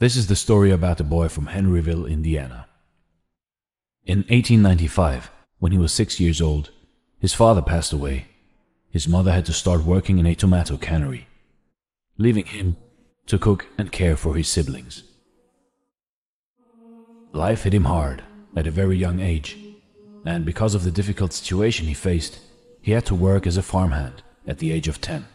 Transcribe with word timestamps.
This 0.00 0.14
is 0.14 0.28
the 0.28 0.36
story 0.36 0.70
about 0.70 1.00
a 1.00 1.04
boy 1.04 1.26
from 1.26 1.48
Henryville, 1.48 2.08
Indiana. 2.08 2.68
In 4.06 4.18
1895, 4.18 5.28
when 5.58 5.72
he 5.72 5.78
was 5.78 5.92
six 5.92 6.20
years 6.20 6.40
old, 6.40 6.70
his 7.18 7.34
father 7.34 7.62
passed 7.62 7.92
away. 7.92 8.26
His 8.92 9.08
mother 9.08 9.32
had 9.32 9.44
to 9.46 9.52
start 9.52 9.82
working 9.82 10.20
in 10.20 10.26
a 10.26 10.36
tomato 10.36 10.76
cannery, 10.76 11.26
leaving 12.16 12.46
him 12.46 12.76
to 13.26 13.40
cook 13.40 13.66
and 13.76 13.90
care 13.90 14.16
for 14.16 14.36
his 14.36 14.46
siblings. 14.46 15.02
Life 17.32 17.64
hit 17.64 17.74
him 17.74 17.86
hard 17.86 18.22
at 18.54 18.68
a 18.68 18.70
very 18.70 18.96
young 18.96 19.18
age, 19.18 19.58
and 20.24 20.44
because 20.44 20.76
of 20.76 20.84
the 20.84 20.92
difficult 20.92 21.32
situation 21.32 21.88
he 21.88 21.94
faced, 21.94 22.38
he 22.80 22.92
had 22.92 23.04
to 23.06 23.16
work 23.16 23.48
as 23.48 23.56
a 23.56 23.62
farmhand 23.62 24.22
at 24.46 24.58
the 24.58 24.70
age 24.70 24.86
of 24.86 25.00
10. 25.00 25.26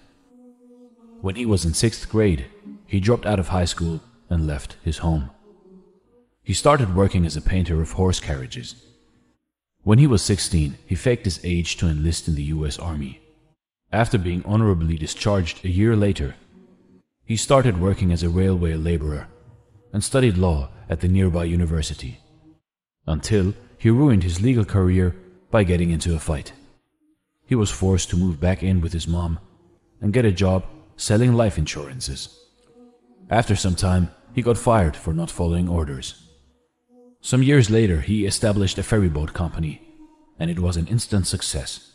When 1.19 1.35
he 1.35 1.45
was 1.45 1.65
in 1.65 1.73
sixth 1.73 2.07
grade, 2.07 2.45
he 2.87 3.01
dropped 3.01 3.25
out 3.25 3.41
of 3.41 3.49
high 3.49 3.65
school 3.65 3.99
and 4.33 4.47
left 4.47 4.77
his 4.83 4.97
home. 4.97 5.29
He 6.43 6.53
started 6.53 6.95
working 6.95 7.25
as 7.25 7.37
a 7.37 7.41
painter 7.41 7.81
of 7.81 7.93
horse 7.93 8.19
carriages. 8.19 8.75
When 9.83 9.99
he 9.99 10.07
was 10.07 10.21
16, 10.23 10.77
he 10.85 10.95
faked 10.95 11.25
his 11.25 11.39
age 11.43 11.77
to 11.77 11.87
enlist 11.87 12.27
in 12.27 12.35
the 12.35 12.49
US 12.55 12.79
Army. 12.79 13.21
After 13.91 14.17
being 14.17 14.43
honorably 14.43 14.97
discharged 14.97 15.63
a 15.63 15.69
year 15.69 15.95
later, 15.95 16.35
he 17.23 17.37
started 17.37 17.79
working 17.79 18.11
as 18.11 18.23
a 18.23 18.29
railway 18.29 18.73
laborer 18.73 19.27
and 19.93 20.03
studied 20.03 20.37
law 20.37 20.69
at 20.89 20.99
the 20.99 21.07
nearby 21.07 21.45
university, 21.45 22.19
until 23.05 23.53
he 23.77 23.89
ruined 23.89 24.23
his 24.23 24.41
legal 24.41 24.65
career 24.65 25.15
by 25.51 25.63
getting 25.63 25.91
into 25.91 26.15
a 26.15 26.19
fight. 26.19 26.51
He 27.45 27.55
was 27.55 27.69
forced 27.69 28.09
to 28.09 28.17
move 28.17 28.39
back 28.39 28.63
in 28.63 28.81
with 28.81 28.93
his 28.93 29.07
mom 29.07 29.39
and 30.01 30.11
get 30.11 30.25
a 30.25 30.31
job 30.31 30.65
selling 30.97 31.33
life 31.33 31.57
insurances. 31.57 32.39
After 33.29 33.55
some 33.55 33.75
time, 33.75 34.09
he 34.33 34.41
got 34.41 34.57
fired 34.57 34.95
for 34.95 35.13
not 35.13 35.31
following 35.31 35.69
orders. 35.69 36.27
Some 37.21 37.43
years 37.43 37.69
later, 37.69 38.01
he 38.01 38.25
established 38.25 38.77
a 38.77 38.83
ferryboat 38.83 39.33
company, 39.33 39.81
and 40.37 40.49
it 40.49 40.59
was 40.59 40.75
an 40.75 40.87
instant 40.87 41.27
success. 41.27 41.91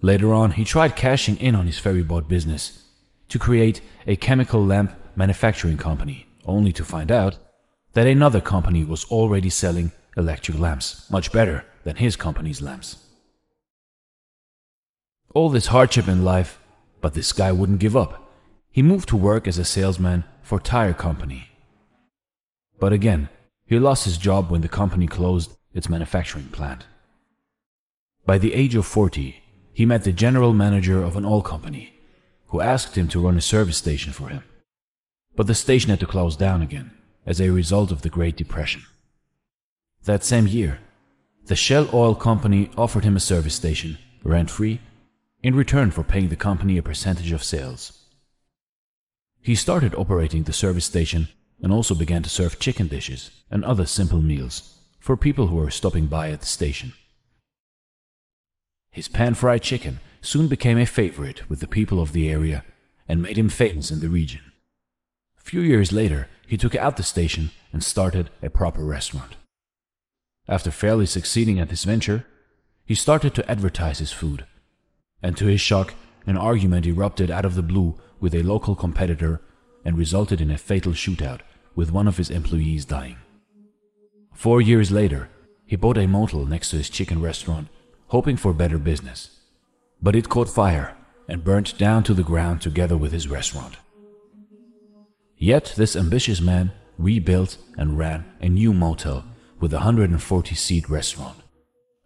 Later 0.00 0.32
on, 0.32 0.52
he 0.52 0.64
tried 0.64 0.96
cashing 0.96 1.36
in 1.38 1.54
on 1.54 1.66
his 1.66 1.78
ferryboat 1.78 2.28
business 2.28 2.84
to 3.28 3.38
create 3.38 3.80
a 4.06 4.16
chemical 4.16 4.64
lamp 4.64 4.92
manufacturing 5.16 5.78
company, 5.78 6.26
only 6.44 6.72
to 6.72 6.84
find 6.84 7.10
out 7.10 7.38
that 7.94 8.06
another 8.06 8.40
company 8.40 8.84
was 8.84 9.04
already 9.06 9.50
selling 9.50 9.92
electric 10.16 10.58
lamps, 10.58 11.10
much 11.10 11.32
better 11.32 11.64
than 11.84 11.96
his 11.96 12.16
company's 12.16 12.62
lamps. 12.62 12.96
All 15.34 15.48
this 15.48 15.68
hardship 15.68 16.08
in 16.08 16.24
life, 16.24 16.60
but 17.00 17.14
this 17.14 17.32
guy 17.32 17.52
wouldn't 17.52 17.80
give 17.80 17.96
up. 17.96 18.21
He 18.72 18.82
moved 18.82 19.08
to 19.10 19.16
work 19.16 19.46
as 19.46 19.58
a 19.58 19.64
salesman 19.64 20.24
for 20.42 20.58
tire 20.58 20.94
company. 20.94 21.50
But 22.80 22.92
again, 22.92 23.28
he 23.66 23.78
lost 23.78 24.06
his 24.06 24.16
job 24.16 24.50
when 24.50 24.62
the 24.62 24.68
company 24.68 25.06
closed 25.06 25.52
its 25.74 25.88
manufacturing 25.88 26.46
plant. 26.46 26.86
By 28.24 28.38
the 28.38 28.54
age 28.54 28.74
of 28.74 28.86
40, 28.86 29.42
he 29.74 29.86
met 29.86 30.04
the 30.04 30.12
general 30.12 30.52
manager 30.52 31.02
of 31.02 31.16
an 31.16 31.24
oil 31.24 31.42
company, 31.42 31.94
who 32.48 32.60
asked 32.60 32.96
him 32.96 33.08
to 33.08 33.20
run 33.20 33.36
a 33.36 33.42
service 33.42 33.76
station 33.76 34.12
for 34.12 34.28
him. 34.28 34.42
But 35.36 35.46
the 35.46 35.54
station 35.54 35.90
had 35.90 36.00
to 36.00 36.06
close 36.06 36.36
down 36.36 36.62
again 36.62 36.92
as 37.26 37.40
a 37.40 37.50
result 37.50 37.92
of 37.92 38.02
the 38.02 38.10
Great 38.10 38.36
Depression. 38.36 38.82
That 40.04 40.24
same 40.24 40.46
year, 40.46 40.80
the 41.46 41.56
Shell 41.56 41.90
Oil 41.92 42.14
Company 42.14 42.70
offered 42.76 43.04
him 43.04 43.16
a 43.16 43.20
service 43.20 43.54
station, 43.54 43.98
rent 44.24 44.50
free, 44.50 44.80
in 45.42 45.54
return 45.54 45.90
for 45.90 46.02
paying 46.02 46.28
the 46.28 46.36
company 46.36 46.78
a 46.78 46.82
percentage 46.82 47.32
of 47.32 47.42
sales. 47.42 48.01
He 49.42 49.56
started 49.56 49.94
operating 49.96 50.44
the 50.44 50.52
service 50.52 50.84
station 50.84 51.28
and 51.60 51.72
also 51.72 51.96
began 51.96 52.22
to 52.22 52.30
serve 52.30 52.60
chicken 52.60 52.86
dishes 52.86 53.30
and 53.50 53.64
other 53.64 53.86
simple 53.86 54.20
meals 54.20 54.78
for 55.00 55.16
people 55.16 55.48
who 55.48 55.56
were 55.56 55.70
stopping 55.70 56.06
by 56.06 56.30
at 56.30 56.40
the 56.40 56.46
station. 56.46 56.92
His 58.92 59.08
pan-fried 59.08 59.62
chicken 59.62 59.98
soon 60.20 60.46
became 60.46 60.78
a 60.78 60.86
favorite 60.86 61.48
with 61.50 61.58
the 61.58 61.66
people 61.66 62.00
of 62.00 62.12
the 62.12 62.30
area 62.30 62.64
and 63.08 63.20
made 63.20 63.36
him 63.36 63.48
famous 63.48 63.90
in 63.90 63.98
the 63.98 64.08
region. 64.08 64.40
A 65.38 65.42
few 65.42 65.60
years 65.60 65.90
later, 65.90 66.28
he 66.46 66.56
took 66.56 66.76
out 66.76 66.96
the 66.96 67.02
station 67.02 67.50
and 67.72 67.82
started 67.82 68.30
a 68.42 68.50
proper 68.50 68.84
restaurant. 68.84 69.34
After 70.46 70.70
fairly 70.70 71.06
succeeding 71.06 71.58
at 71.58 71.68
this 71.68 71.82
venture, 71.82 72.26
he 72.84 72.94
started 72.94 73.34
to 73.34 73.50
advertise 73.50 73.98
his 73.98 74.12
food, 74.12 74.44
and 75.20 75.36
to 75.36 75.46
his 75.46 75.60
shock, 75.60 75.94
an 76.26 76.36
argument 76.36 76.86
erupted 76.86 77.30
out 77.30 77.44
of 77.44 77.56
the 77.56 77.62
blue 77.62 77.98
with 78.22 78.34
a 78.34 78.42
local 78.42 78.74
competitor 78.74 79.42
and 79.84 79.98
resulted 79.98 80.40
in 80.40 80.50
a 80.50 80.56
fatal 80.56 80.92
shootout 80.92 81.40
with 81.74 81.90
one 81.90 82.08
of 82.08 82.16
his 82.16 82.30
employees 82.30 82.84
dying. 82.86 83.16
Four 84.32 84.62
years 84.62 84.90
later, 84.90 85.28
he 85.66 85.76
bought 85.76 85.98
a 85.98 86.06
motel 86.06 86.46
next 86.46 86.70
to 86.70 86.76
his 86.76 86.88
chicken 86.88 87.20
restaurant, 87.20 87.68
hoping 88.06 88.36
for 88.36 88.52
better 88.52 88.78
business. 88.78 89.40
But 90.00 90.14
it 90.14 90.28
caught 90.28 90.48
fire 90.48 90.96
and 91.28 91.44
burnt 91.44 91.76
down 91.78 92.04
to 92.04 92.14
the 92.14 92.22
ground 92.22 92.62
together 92.62 92.96
with 92.96 93.12
his 93.12 93.28
restaurant. 93.28 93.76
Yet 95.36 95.74
this 95.76 95.96
ambitious 95.96 96.40
man 96.40 96.72
rebuilt 96.98 97.58
and 97.76 97.98
ran 97.98 98.24
a 98.40 98.48
new 98.48 98.72
motel 98.72 99.24
with 99.58 99.72
a 99.72 99.78
140 99.78 100.54
seat 100.54 100.88
restaurant 100.88 101.38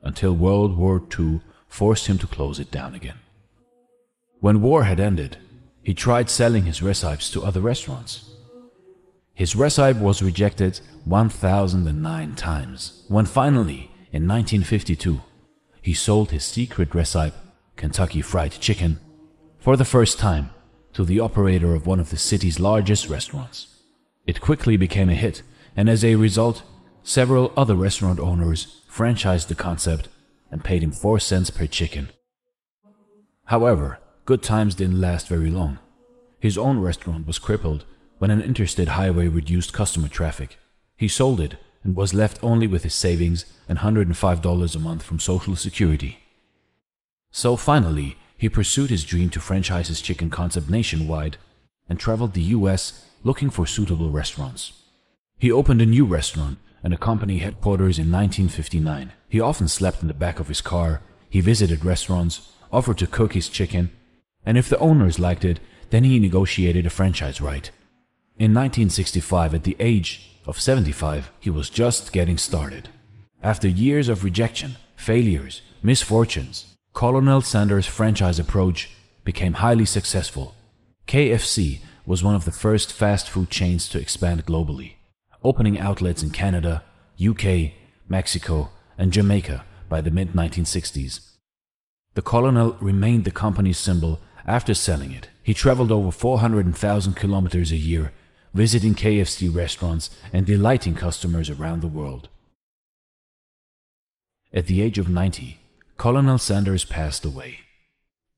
until 0.02 0.32
World 0.32 0.76
War 0.78 1.02
II 1.18 1.40
forced 1.68 2.06
him 2.06 2.16
to 2.18 2.26
close 2.26 2.58
it 2.58 2.70
down 2.70 2.94
again. 2.94 3.18
When 4.40 4.62
war 4.62 4.84
had 4.84 5.00
ended, 5.00 5.38
he 5.86 5.94
tried 5.94 6.28
selling 6.28 6.64
his 6.64 6.82
recipes 6.82 7.30
to 7.30 7.44
other 7.44 7.60
restaurants. 7.60 8.28
His 9.34 9.54
recipe 9.54 10.00
was 10.00 10.20
rejected 10.20 10.80
1009 11.04 12.34
times, 12.34 13.04
when 13.06 13.24
finally, 13.24 13.92
in 14.10 14.26
1952, 14.26 15.20
he 15.80 15.94
sold 15.94 16.32
his 16.32 16.44
secret 16.44 16.92
recipe, 16.92 17.36
Kentucky 17.76 18.20
Fried 18.20 18.50
Chicken, 18.50 18.98
for 19.60 19.76
the 19.76 19.84
first 19.84 20.18
time 20.18 20.50
to 20.92 21.04
the 21.04 21.20
operator 21.20 21.72
of 21.76 21.86
one 21.86 22.00
of 22.00 22.10
the 22.10 22.16
city's 22.16 22.58
largest 22.58 23.08
restaurants. 23.08 23.68
It 24.26 24.40
quickly 24.40 24.76
became 24.76 25.08
a 25.08 25.14
hit, 25.14 25.44
and 25.76 25.88
as 25.88 26.04
a 26.04 26.16
result, 26.16 26.64
several 27.04 27.52
other 27.56 27.76
restaurant 27.76 28.18
owners 28.18 28.82
franchised 28.90 29.46
the 29.46 29.54
concept 29.54 30.08
and 30.50 30.64
paid 30.64 30.82
him 30.82 30.90
4 30.90 31.20
cents 31.20 31.50
per 31.50 31.68
chicken. 31.68 32.08
However, 33.44 34.00
good 34.26 34.42
times 34.42 34.74
didn't 34.74 35.00
last 35.00 35.28
very 35.28 35.50
long. 35.50 35.78
His 36.40 36.58
own 36.58 36.80
restaurant 36.80 37.26
was 37.26 37.38
crippled 37.38 37.84
when 38.18 38.30
an 38.30 38.42
interstate 38.42 38.88
highway 38.88 39.28
reduced 39.28 39.72
customer 39.72 40.08
traffic. 40.08 40.58
He 40.96 41.08
sold 41.08 41.40
it 41.40 41.54
and 41.84 41.94
was 41.94 42.12
left 42.12 42.42
only 42.42 42.66
with 42.66 42.82
his 42.82 42.94
savings 42.94 43.46
and 43.68 43.78
$105 43.78 44.74
a 44.74 44.78
month 44.80 45.02
from 45.04 45.20
Social 45.20 45.54
Security. 45.54 46.18
So 47.30 47.54
finally, 47.56 48.16
he 48.36 48.48
pursued 48.48 48.90
his 48.90 49.04
dream 49.04 49.30
to 49.30 49.40
franchise 49.40 49.88
his 49.88 50.02
chicken 50.02 50.28
concept 50.28 50.68
nationwide 50.68 51.36
and 51.88 51.98
traveled 51.98 52.34
the 52.34 52.42
US 52.42 53.08
looking 53.22 53.48
for 53.48 53.66
suitable 53.66 54.10
restaurants. 54.10 54.72
He 55.38 55.52
opened 55.52 55.80
a 55.80 55.86
new 55.86 56.04
restaurant 56.04 56.58
and 56.82 56.92
a 56.92 56.98
company 56.98 57.38
headquarters 57.38 57.98
in 57.98 58.10
1959. 58.10 59.12
He 59.28 59.40
often 59.40 59.68
slept 59.68 60.02
in 60.02 60.08
the 60.08 60.14
back 60.14 60.40
of 60.40 60.48
his 60.48 60.60
car, 60.60 61.02
he 61.30 61.40
visited 61.40 61.84
restaurants, 61.84 62.52
offered 62.72 62.98
to 62.98 63.06
cook 63.06 63.34
his 63.34 63.48
chicken, 63.48 63.90
and 64.46 64.56
if 64.56 64.68
the 64.68 64.78
owners 64.78 65.18
liked 65.18 65.44
it, 65.44 65.60
then 65.90 66.04
he 66.04 66.18
negotiated 66.18 66.86
a 66.86 66.90
franchise 66.90 67.40
right. 67.40 67.70
In 68.38 68.54
1965, 68.54 69.54
at 69.54 69.64
the 69.64 69.76
age 69.80 70.40
of 70.46 70.60
75, 70.60 71.32
he 71.40 71.50
was 71.50 71.68
just 71.68 72.12
getting 72.12 72.38
started. 72.38 72.88
After 73.42 73.68
years 73.68 74.08
of 74.08 74.24
rejection, 74.24 74.76
failures, 74.94 75.62
misfortunes, 75.82 76.76
Colonel 76.92 77.42
Sanders' 77.42 77.86
franchise 77.86 78.38
approach 78.38 78.90
became 79.24 79.54
highly 79.54 79.84
successful. 79.84 80.54
KFC 81.06 81.80
was 82.06 82.22
one 82.22 82.34
of 82.34 82.44
the 82.44 82.52
first 82.52 82.92
fast 82.92 83.28
food 83.28 83.50
chains 83.50 83.88
to 83.88 84.00
expand 84.00 84.46
globally, 84.46 84.94
opening 85.42 85.78
outlets 85.78 86.22
in 86.22 86.30
Canada, 86.30 86.84
UK, 87.20 87.72
Mexico, 88.08 88.70
and 88.96 89.12
Jamaica 89.12 89.64
by 89.88 90.00
the 90.00 90.10
mid 90.10 90.32
1960s. 90.32 91.20
The 92.14 92.22
Colonel 92.22 92.76
remained 92.80 93.24
the 93.24 93.30
company's 93.30 93.78
symbol 93.78 94.20
after 94.46 94.74
selling 94.74 95.12
it. 95.12 95.28
He 95.42 95.52
traveled 95.52 95.92
over 95.92 96.10
400,000 96.10 97.12
kilometers 97.14 97.72
a 97.72 97.76
year, 97.76 98.12
visiting 98.54 98.94
KFC 98.94 99.54
restaurants 99.54 100.08
and 100.32 100.46
delighting 100.46 100.94
customers 100.94 101.50
around 101.50 101.82
the 101.82 101.88
world. 101.88 102.30
At 104.52 104.66
the 104.66 104.80
age 104.80 104.98
of 104.98 105.08
90, 105.08 105.58
Colonel 105.96 106.38
Sanders 106.38 106.84
passed 106.84 107.24
away. 107.24 107.58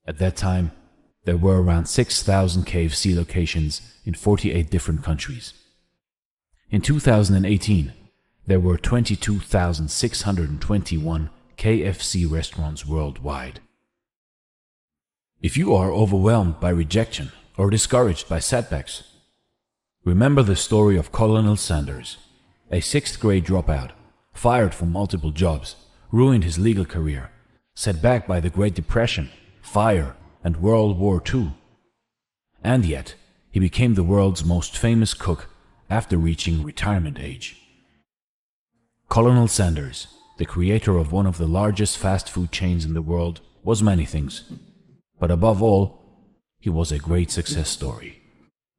At 0.07 0.19
that 0.19 0.37
time, 0.37 0.73
there 1.25 1.37
were 1.37 1.63
around 1.63 1.87
6,000 1.87 2.65
KFC 2.65 3.15
locations 3.15 3.83
in 4.05 4.15
48 4.15 4.71
different 4.71 5.05
countries. 5.05 5.53
In 6.71 6.81
2018, 6.81 7.93
there 8.47 8.61
were 8.61 8.79
22,621 8.79 11.31
KFC 11.59 12.31
restaurants 12.31 12.87
worldwide. 12.87 13.61
If 15.41 15.57
you 15.57 15.75
are 15.75 15.93
overwhelmed 15.93 16.61
by 16.61 16.71
rejection 16.71 17.33
or 17.57 17.71
discouraged 17.71 18.29
by 18.29 18.39
setbacks, 18.39 19.05
Remember 20.09 20.43
the 20.43 20.57
story 20.57 20.97
of 20.97 21.13
Colonel 21.13 21.57
Sanders, 21.57 22.17
a 22.71 22.81
sixth 22.81 23.21
grade 23.21 23.45
dropout, 23.45 23.91
fired 24.33 24.73
from 24.73 24.91
multiple 24.91 25.33
jobs, 25.33 25.77
ruined 26.11 26.45
his 26.45 26.59
legal 26.59 26.87
career, 26.87 27.31
set 27.75 28.01
back 28.01 28.27
by 28.27 28.41
the 28.41 28.49
Great 28.49 28.75
Depression, 28.75 29.29
fire, 29.61 30.17
and 30.43 30.63
World 30.63 30.99
War 30.99 31.23
II. 31.23 31.53
And 32.65 32.87
yet, 32.87 33.17
he 33.51 33.61
became 33.61 33.95
the 33.97 34.03
world's 34.03 34.47
most 34.47 34.79
famous 34.79 35.13
cook 35.13 35.51
after 35.91 36.17
reaching 36.17 36.63
retirement 36.63 37.19
age. 37.21 37.61
Colonel 39.11 39.47
Sanders, 39.47 40.07
the 40.39 40.47
creator 40.47 40.97
of 40.97 41.13
one 41.13 41.27
of 41.27 41.37
the 41.37 41.47
largest 41.47 41.99
fast 41.99 42.31
food 42.31 42.51
chains 42.51 42.87
in 42.87 42.95
the 42.95 43.03
world, 43.03 43.43
was 43.63 43.83
many 43.83 44.07
things. 44.07 44.51
But 45.19 45.31
above 45.31 45.63
all, 45.63 45.99
he 46.61 46.71
was 46.71 46.93
a 46.93 46.99
great 46.99 47.31
success 47.31 47.69
story. 47.69 48.23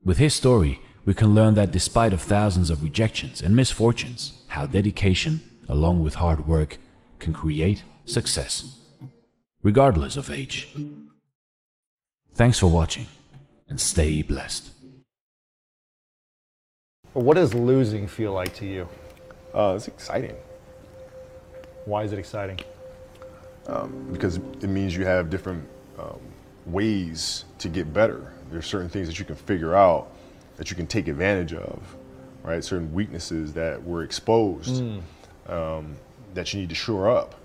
With 0.04 0.18
his 0.18 0.34
story, 0.34 0.82
we 1.06 1.14
can 1.14 1.34
learn 1.36 1.56
that 1.56 1.72
despite 1.72 2.14
of 2.14 2.22
thousands 2.22 2.70
of 2.70 2.84
rejections 2.84 3.42
and 3.42 3.56
misfortunes, 3.56 4.34
how 4.48 4.66
dedication, 4.66 5.42
along 5.68 6.04
with 6.04 6.16
hard 6.16 6.48
work, 6.48 6.78
can 7.20 7.34
create 7.34 7.84
success, 8.06 8.78
regardless 9.64 10.18
of 10.18 10.30
age. 10.30 10.70
Thanks 12.34 12.60
for 12.60 12.68
watching, 12.68 13.08
and 13.68 13.80
stay 13.80 14.22
blessed. 14.22 14.72
What 17.14 17.36
does 17.36 17.54
losing 17.54 18.08
feel 18.08 18.34
like 18.34 18.56
to 18.56 18.66
you? 18.66 18.88
Uh, 19.54 19.74
it's 19.76 19.88
exciting 19.88 20.36
Why 21.86 22.04
is 22.04 22.14
it 22.14 22.20
exciting? 22.20 22.60
because 24.12 24.38
it 24.38 24.68
means 24.68 24.96
you 24.96 25.06
have 25.06 25.30
different 25.30 25.68
um, 26.00 26.20
ways 26.66 27.46
to 27.60 27.70
get 27.70 27.94
better. 27.94 28.32
There's 28.52 28.66
certain 28.66 28.90
things 28.90 29.08
that 29.08 29.20
you 29.20 29.26
can 29.26 29.36
figure 29.36 29.76
out 29.76 30.12
that 30.58 30.70
you 30.70 30.76
can 30.76 30.88
take 30.88 31.08
advantage 31.08 31.54
of, 31.54 31.80
right? 32.44 32.64
Certain 32.64 32.94
weaknesses 32.94 33.54
that 33.54 33.84
were 33.84 34.04
exposed 34.04 34.84
um, 35.48 35.96
that 36.34 36.54
you 36.54 36.60
need 36.62 36.70
to 36.70 36.76
shore 36.76 37.10
up, 37.10 37.36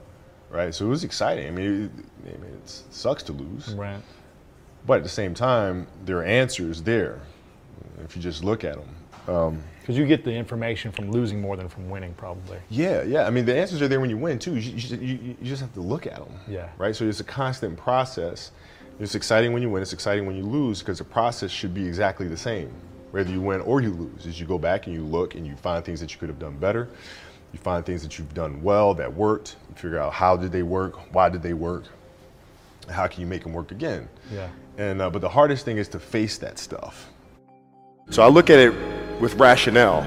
right? 0.50 0.74
So 0.74 0.86
it 0.86 0.88
was 0.88 1.04
exciting. 1.04 1.46
I 1.46 1.50
mean, 1.50 1.84
it, 2.26 2.30
I 2.34 2.42
mean, 2.42 2.52
it 2.54 2.82
sucks 2.90 3.22
to 3.24 3.32
lose, 3.32 3.68
Right. 3.74 4.00
but 4.86 4.98
at 4.98 5.02
the 5.02 5.08
same 5.08 5.34
time, 5.34 5.86
there 6.04 6.18
are 6.18 6.24
answers 6.24 6.82
there 6.82 7.20
if 8.04 8.16
you 8.16 8.22
just 8.22 8.42
look 8.44 8.64
at 8.64 8.76
them. 8.76 9.34
Um, 9.34 9.62
Because 9.84 9.98
you 9.98 10.06
get 10.06 10.25
the 10.25 10.32
information 10.32 10.90
from 10.92 11.10
losing 11.10 11.42
more 11.42 11.58
than 11.58 11.69
from 11.69 11.90
winning, 11.90 12.14
probably. 12.14 12.56
Yeah, 12.70 13.02
yeah. 13.02 13.26
I 13.26 13.31
mean, 13.31 13.44
the 13.44 13.54
answers 13.54 13.82
are 13.82 13.88
there 13.88 14.00
when 14.00 14.08
you 14.08 14.16
win 14.16 14.38
too. 14.38 14.56
You, 14.56 14.72
you, 14.78 14.96
you, 14.96 15.36
you 15.38 15.46
just 15.46 15.60
have 15.60 15.75
to 15.75 15.82
look 15.82 16.06
at 16.06 16.14
them. 16.14 16.32
Yeah. 16.48 16.70
Right. 16.78 16.96
So 16.96 17.06
it's 17.06 17.20
a 17.20 17.25
constant 17.25 17.76
process. 17.76 18.52
It's 18.98 19.14
exciting 19.14 19.52
when 19.52 19.60
you 19.60 19.69
win. 19.69 19.82
It's 19.82 19.92
exciting 19.92 20.25
when 20.25 20.36
you 20.36 20.44
lose 20.46 20.78
because 20.78 20.96
the 20.96 21.04
process 21.04 21.50
should 21.50 21.75
be 21.75 21.86
exactly 21.86 22.26
the 22.26 22.36
same, 22.36 22.72
whether 23.10 23.31
you 23.31 23.42
win 23.42 23.60
or 23.60 23.82
you 23.82 23.90
lose. 23.90 24.26
As 24.26 24.40
you 24.40 24.46
go 24.46 24.56
back 24.56 24.86
and 24.86 24.96
you 24.96 25.02
look 25.04 25.34
and 25.34 25.46
you 25.46 25.54
find 25.54 25.84
things 25.84 26.00
that 26.00 26.14
you 26.14 26.19
could 26.19 26.31
have 26.31 26.38
done 26.38 26.56
better. 26.56 26.88
You 27.52 27.58
find 27.58 27.84
things 27.84 28.02
that 28.04 28.19
you've 28.19 28.32
done 28.32 28.62
well 28.62 28.94
that 28.94 29.12
worked. 29.12 29.56
You 29.69 29.75
figure 29.75 29.98
out 29.98 30.14
how 30.14 30.34
did 30.34 30.50
they 30.50 30.62
work, 30.62 31.12
why 31.12 31.28
did 31.28 31.42
they 31.42 31.52
work, 31.52 31.84
how 32.88 33.06
can 33.06 33.20
you 33.20 33.26
make 33.26 33.42
them 33.42 33.52
work 33.52 33.70
again. 33.70 34.08
Yeah. 34.32 34.48
And 34.78 35.02
uh, 35.02 35.10
but 35.10 35.20
the 35.20 35.28
hardest 35.28 35.66
thing 35.66 35.76
is 35.76 35.88
to 35.88 36.00
face 36.00 36.38
that 36.38 36.58
stuff. 36.58 37.10
So 38.08 38.22
I 38.22 38.28
look 38.28 38.48
at 38.48 38.58
it 38.58 39.03
with 39.20 39.34
rationale 39.34 40.02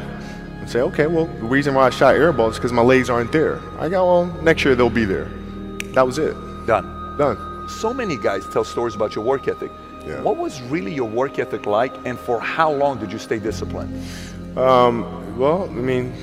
and 0.59 0.69
say, 0.69 0.81
okay, 0.81 1.07
well, 1.07 1.25
the 1.25 1.45
reason 1.45 1.73
why 1.73 1.87
I 1.87 1.89
shot 1.89 2.15
air 2.15 2.31
balls 2.31 2.53
is 2.53 2.59
because 2.59 2.73
my 2.73 2.81
legs 2.81 3.09
aren't 3.09 3.31
there. 3.31 3.59
I 3.79 3.89
go, 3.89 4.05
well, 4.05 4.25
next 4.41 4.65
year 4.65 4.75
they'll 4.75 4.89
be 4.89 5.05
there. 5.05 5.25
That 5.93 6.05
was 6.05 6.17
it. 6.17 6.33
Done. 6.65 7.17
Done. 7.17 7.69
So 7.69 7.93
many 7.93 8.17
guys 8.17 8.43
tell 8.51 8.63
stories 8.63 8.95
about 8.95 9.15
your 9.15 9.23
work 9.23 9.47
ethic. 9.47 9.71
Yeah. 10.05 10.21
What 10.21 10.37
was 10.37 10.61
really 10.63 10.93
your 10.93 11.09
work 11.09 11.39
ethic 11.39 11.65
like, 11.65 11.93
and 12.05 12.17
for 12.17 12.39
how 12.39 12.71
long 12.71 12.99
did 12.99 13.11
you 13.11 13.19
stay 13.19 13.39
disciplined? 13.39 13.93
Um, 14.57 15.37
well, 15.37 15.63
I 15.63 15.67
mean, 15.67 16.13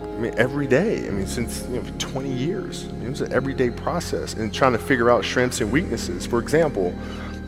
I 0.00 0.18
mean, 0.18 0.34
every 0.36 0.66
day. 0.66 1.06
I 1.06 1.10
mean, 1.10 1.26
since 1.26 1.62
you 1.68 1.76
know, 1.76 1.84
for 1.84 1.98
20 1.98 2.32
years, 2.32 2.84
it 2.84 3.08
was 3.08 3.20
an 3.20 3.32
everyday 3.32 3.70
process 3.70 4.34
and 4.34 4.52
trying 4.52 4.72
to 4.72 4.78
figure 4.78 5.10
out 5.10 5.24
strengths 5.24 5.60
and 5.60 5.70
weaknesses. 5.70 6.26
For 6.26 6.38
example, 6.38 6.94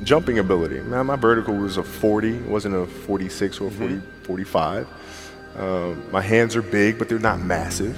jumping 0.05 0.39
ability. 0.39 0.81
Man, 0.81 1.07
my 1.07 1.17
vertical 1.17 1.55
was 1.55 1.77
a 1.77 1.83
40, 1.83 2.37
it 2.37 2.47
wasn't 2.47 2.75
a 2.75 2.87
46 2.87 3.61
or 3.61 3.69
a 3.69 3.71
40, 3.71 4.01
45. 4.25 4.89
Um, 5.57 6.11
my 6.11 6.21
hands 6.21 6.57
are 6.57 6.63
big, 6.63 6.99
but 6.99 7.09
they're 7.09 7.19
not 7.19 7.41
massive. 7.41 7.97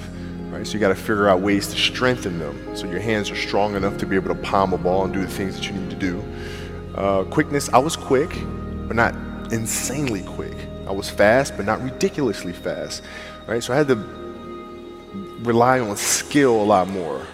Right, 0.49 0.65
so 0.65 0.73
you 0.73 0.79
got 0.79 0.89
to 0.89 0.95
figure 0.95 1.27
out 1.27 1.41
ways 1.41 1.67
to 1.67 1.75
strengthen 1.77 2.39
them, 2.39 2.75
so 2.75 2.89
your 2.89 3.01
hands 3.01 3.29
are 3.29 3.35
strong 3.35 3.75
enough 3.75 3.97
to 3.97 4.05
be 4.05 4.15
able 4.15 4.33
to 4.33 4.41
palm 4.41 4.71
a 4.71 4.77
ball 4.77 5.03
and 5.03 5.13
do 5.13 5.19
the 5.19 5.27
things 5.27 5.55
that 5.55 5.67
you 5.67 5.73
need 5.73 5.89
to 5.89 5.95
do. 5.97 6.23
Uh, 6.95 7.25
quickness, 7.25 7.69
I 7.73 7.79
was 7.79 7.97
quick, 7.97 8.29
but 8.87 8.95
not 8.95 9.13
insanely 9.51 10.23
quick. 10.23 10.55
I 10.87 10.91
was 10.91 11.09
fast, 11.09 11.57
but 11.57 11.65
not 11.65 11.81
ridiculously 11.81 12.53
fast. 12.53 13.03
Right, 13.45 13.61
so 13.61 13.73
I 13.73 13.77
had 13.77 13.89
to 13.89 13.95
rely 15.41 15.79
on 15.79 15.97
skill 15.97 16.61
a 16.61 16.63
lot 16.63 16.87
more. 16.87 17.25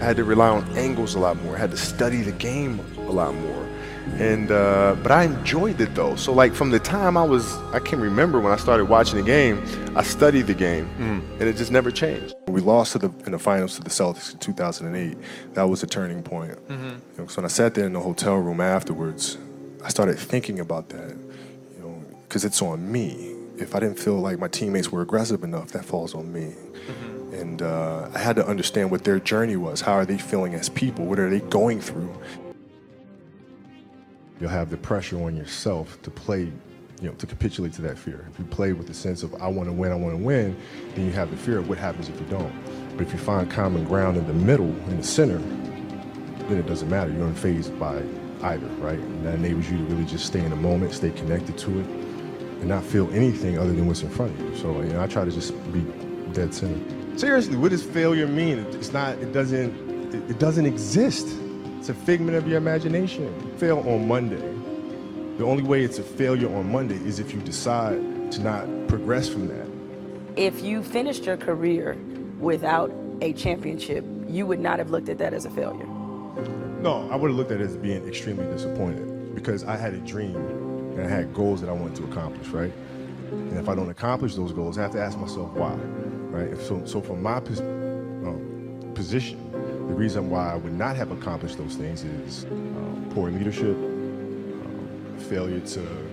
I 0.00 0.04
had 0.04 0.16
to 0.16 0.24
rely 0.24 0.48
on 0.48 0.68
angles 0.76 1.14
a 1.14 1.20
lot 1.20 1.40
more. 1.42 1.56
I 1.56 1.58
had 1.58 1.70
to 1.70 1.76
study 1.76 2.22
the 2.22 2.32
game 2.32 2.80
a 2.98 3.12
lot 3.12 3.34
more. 3.34 3.65
And 4.14 4.50
uh, 4.50 4.96
but 5.02 5.12
I 5.12 5.24
enjoyed 5.24 5.80
it 5.80 5.94
though. 5.94 6.16
So 6.16 6.32
like 6.32 6.54
from 6.54 6.70
the 6.70 6.78
time 6.78 7.16
I 7.16 7.22
was, 7.24 7.54
I 7.74 7.80
can 7.80 8.00
remember 8.00 8.40
when 8.40 8.52
I 8.52 8.56
started 8.56 8.86
watching 8.86 9.16
the 9.18 9.24
game, 9.24 9.62
I 9.94 10.02
studied 10.02 10.46
the 10.46 10.54
game, 10.54 10.88
and 10.98 11.42
it 11.42 11.56
just 11.56 11.70
never 11.70 11.90
changed. 11.90 12.34
We 12.48 12.60
lost 12.62 12.92
to 12.92 12.98
the, 12.98 13.10
in 13.26 13.32
the 13.32 13.38
finals 13.38 13.74
to 13.76 13.82
the 13.82 13.90
Celtics 13.90 14.32
in 14.32 14.38
2008. 14.38 15.18
That 15.54 15.64
was 15.64 15.82
a 15.82 15.86
turning 15.86 16.22
point. 16.22 16.56
You 16.70 16.76
know, 17.18 17.26
so 17.26 17.36
when 17.36 17.44
I 17.44 17.48
sat 17.48 17.74
there 17.74 17.84
in 17.84 17.92
the 17.92 18.00
hotel 18.00 18.36
room 18.36 18.60
afterwards, 18.60 19.36
I 19.84 19.88
started 19.90 20.18
thinking 20.18 20.60
about 20.60 20.88
that. 20.90 21.10
You 21.10 21.80
know, 21.82 22.04
because 22.22 22.44
it's 22.44 22.62
on 22.62 22.90
me. 22.90 23.34
If 23.58 23.74
I 23.74 23.80
didn't 23.80 23.98
feel 23.98 24.18
like 24.18 24.38
my 24.38 24.48
teammates 24.48 24.90
were 24.90 25.02
aggressive 25.02 25.42
enough, 25.44 25.72
that 25.72 25.84
falls 25.84 26.14
on 26.14 26.32
me. 26.32 26.54
And 27.32 27.60
uh, 27.60 28.08
I 28.14 28.18
had 28.18 28.36
to 28.36 28.46
understand 28.46 28.90
what 28.90 29.04
their 29.04 29.18
journey 29.18 29.56
was. 29.56 29.82
How 29.82 29.92
are 29.92 30.06
they 30.06 30.16
feeling 30.16 30.54
as 30.54 30.70
people? 30.70 31.04
What 31.04 31.18
are 31.18 31.28
they 31.28 31.40
going 31.40 31.80
through? 31.82 32.14
You'll 34.40 34.50
have 34.50 34.70
the 34.70 34.76
pressure 34.76 35.22
on 35.22 35.36
yourself 35.36 36.00
to 36.02 36.10
play, 36.10 36.52
you 37.00 37.08
know, 37.08 37.12
to 37.12 37.26
capitulate 37.26 37.72
to 37.74 37.82
that 37.82 37.96
fear. 37.96 38.26
If 38.30 38.38
you 38.38 38.44
play 38.44 38.72
with 38.72 38.86
the 38.86 38.94
sense 38.94 39.22
of 39.22 39.34
I 39.36 39.48
want 39.48 39.68
to 39.68 39.72
win, 39.72 39.92
I 39.92 39.94
want 39.94 40.16
to 40.16 40.22
win, 40.22 40.56
then 40.94 41.06
you 41.06 41.12
have 41.12 41.30
the 41.30 41.36
fear 41.36 41.58
of 41.58 41.68
what 41.68 41.78
happens 41.78 42.08
if 42.08 42.20
you 42.20 42.26
don't. 42.26 42.52
But 42.96 43.06
if 43.06 43.12
you 43.12 43.18
find 43.18 43.50
common 43.50 43.84
ground 43.84 44.16
in 44.16 44.26
the 44.26 44.34
middle, 44.34 44.68
in 44.88 44.98
the 44.98 45.02
center, 45.02 45.38
then 45.38 46.58
it 46.58 46.66
doesn't 46.66 46.88
matter. 46.88 47.10
You're 47.10 47.28
unfazed 47.28 47.78
by 47.78 48.02
either, 48.46 48.66
right? 48.78 48.98
And 48.98 49.24
that 49.26 49.34
enables 49.34 49.70
you 49.70 49.78
to 49.78 49.84
really 49.84 50.04
just 50.04 50.26
stay 50.26 50.40
in 50.40 50.50
the 50.50 50.56
moment, 50.56 50.92
stay 50.92 51.10
connected 51.10 51.56
to 51.58 51.80
it, 51.80 51.86
and 51.86 52.68
not 52.68 52.84
feel 52.84 53.10
anything 53.12 53.58
other 53.58 53.72
than 53.72 53.86
what's 53.86 54.02
in 54.02 54.10
front 54.10 54.32
of 54.32 54.40
you. 54.40 54.56
So, 54.56 54.82
you 54.82 54.90
know, 54.90 55.02
I 55.02 55.06
try 55.06 55.24
to 55.24 55.30
just 55.30 55.52
be 55.72 55.80
dead 56.32 56.54
center. 56.54 56.78
Seriously, 57.18 57.56
what 57.56 57.70
does 57.70 57.82
failure 57.82 58.26
mean? 58.26 58.58
It's 58.58 58.92
not. 58.92 59.16
It 59.18 59.32
doesn't. 59.32 60.14
It, 60.14 60.30
it 60.30 60.38
doesn't 60.38 60.66
exist. 60.66 61.26
It's 61.86 61.96
a 61.96 62.04
figment 62.04 62.36
of 62.36 62.48
your 62.48 62.56
imagination. 62.56 63.56
Fail 63.58 63.78
on 63.88 64.08
Monday. 64.08 64.42
The 65.38 65.44
only 65.44 65.62
way 65.62 65.84
it's 65.84 66.00
a 66.00 66.02
failure 66.02 66.52
on 66.52 66.72
Monday 66.72 66.96
is 66.96 67.20
if 67.20 67.32
you 67.32 67.38
decide 67.38 68.32
to 68.32 68.40
not 68.40 68.88
progress 68.88 69.28
from 69.28 69.46
that. 69.46 69.68
If 70.34 70.64
you 70.64 70.82
finished 70.82 71.26
your 71.26 71.36
career 71.36 71.96
without 72.40 72.92
a 73.20 73.34
championship, 73.34 74.04
you 74.26 74.48
would 74.48 74.58
not 74.58 74.80
have 74.80 74.90
looked 74.90 75.08
at 75.08 75.18
that 75.18 75.32
as 75.32 75.44
a 75.44 75.50
failure. 75.50 75.86
No, 76.80 77.08
I 77.08 77.14
would 77.14 77.30
have 77.30 77.36
looked 77.36 77.52
at 77.52 77.60
it 77.60 77.64
as 77.66 77.76
being 77.76 78.04
extremely 78.08 78.46
disappointed 78.46 79.32
because 79.36 79.62
I 79.62 79.76
had 79.76 79.94
a 79.94 79.98
dream 79.98 80.34
and 80.34 81.02
I 81.02 81.08
had 81.08 81.32
goals 81.32 81.60
that 81.60 81.70
I 81.70 81.72
wanted 81.72 81.94
to 81.98 82.04
accomplish, 82.06 82.48
right? 82.48 82.72
And 83.30 83.56
if 83.58 83.68
I 83.68 83.76
don't 83.76 83.90
accomplish 83.90 84.34
those 84.34 84.50
goals, 84.50 84.76
I 84.76 84.82
have 84.82 84.90
to 84.90 85.00
ask 85.00 85.16
myself 85.16 85.52
why, 85.52 85.74
right? 86.34 86.58
So, 86.62 86.84
so 86.84 87.00
from 87.00 87.22
my 87.22 87.36
um, 87.36 88.90
position, 88.92 89.45
the 89.88 89.94
reason 89.94 90.30
why 90.30 90.52
I 90.52 90.56
would 90.56 90.72
not 90.72 90.96
have 90.96 91.12
accomplished 91.12 91.58
those 91.58 91.76
things 91.76 92.02
is 92.02 92.44
um, 92.44 93.10
poor 93.14 93.30
leadership, 93.30 93.76
um, 93.76 95.16
failure 95.28 95.60
to 95.60 96.06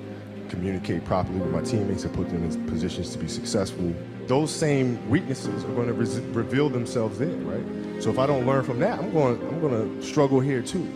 communicate 0.49 1.03
properly 1.05 1.39
with 1.39 1.49
my 1.49 1.61
teammates 1.61 2.03
and 2.03 2.13
put 2.13 2.29
them 2.29 2.43
in 2.43 2.67
positions 2.67 3.09
to 3.11 3.17
be 3.17 3.27
successful. 3.27 3.93
Those 4.27 4.51
same 4.51 5.09
weaknesses 5.09 5.63
are 5.65 5.73
going 5.73 5.87
to 5.87 5.93
reveal 5.93 6.69
themselves 6.69 7.17
there, 7.17 7.29
right? 7.29 8.03
So 8.03 8.11
if 8.11 8.19
I 8.19 8.27
don't 8.27 8.45
learn 8.45 8.63
from 8.63 8.79
that, 8.79 8.99
I'm 8.99 9.11
going 9.11 9.41
I'm 9.47 9.59
going 9.59 9.99
to 9.99 10.05
struggle 10.05 10.39
here 10.39 10.61
too, 10.61 10.87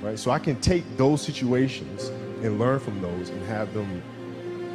right? 0.00 0.18
So 0.18 0.30
I 0.30 0.38
can 0.38 0.58
take 0.60 0.84
those 0.96 1.20
situations 1.20 2.08
and 2.42 2.58
learn 2.58 2.80
from 2.80 3.00
those 3.02 3.28
and 3.28 3.46
have 3.46 3.72
them, 3.74 4.02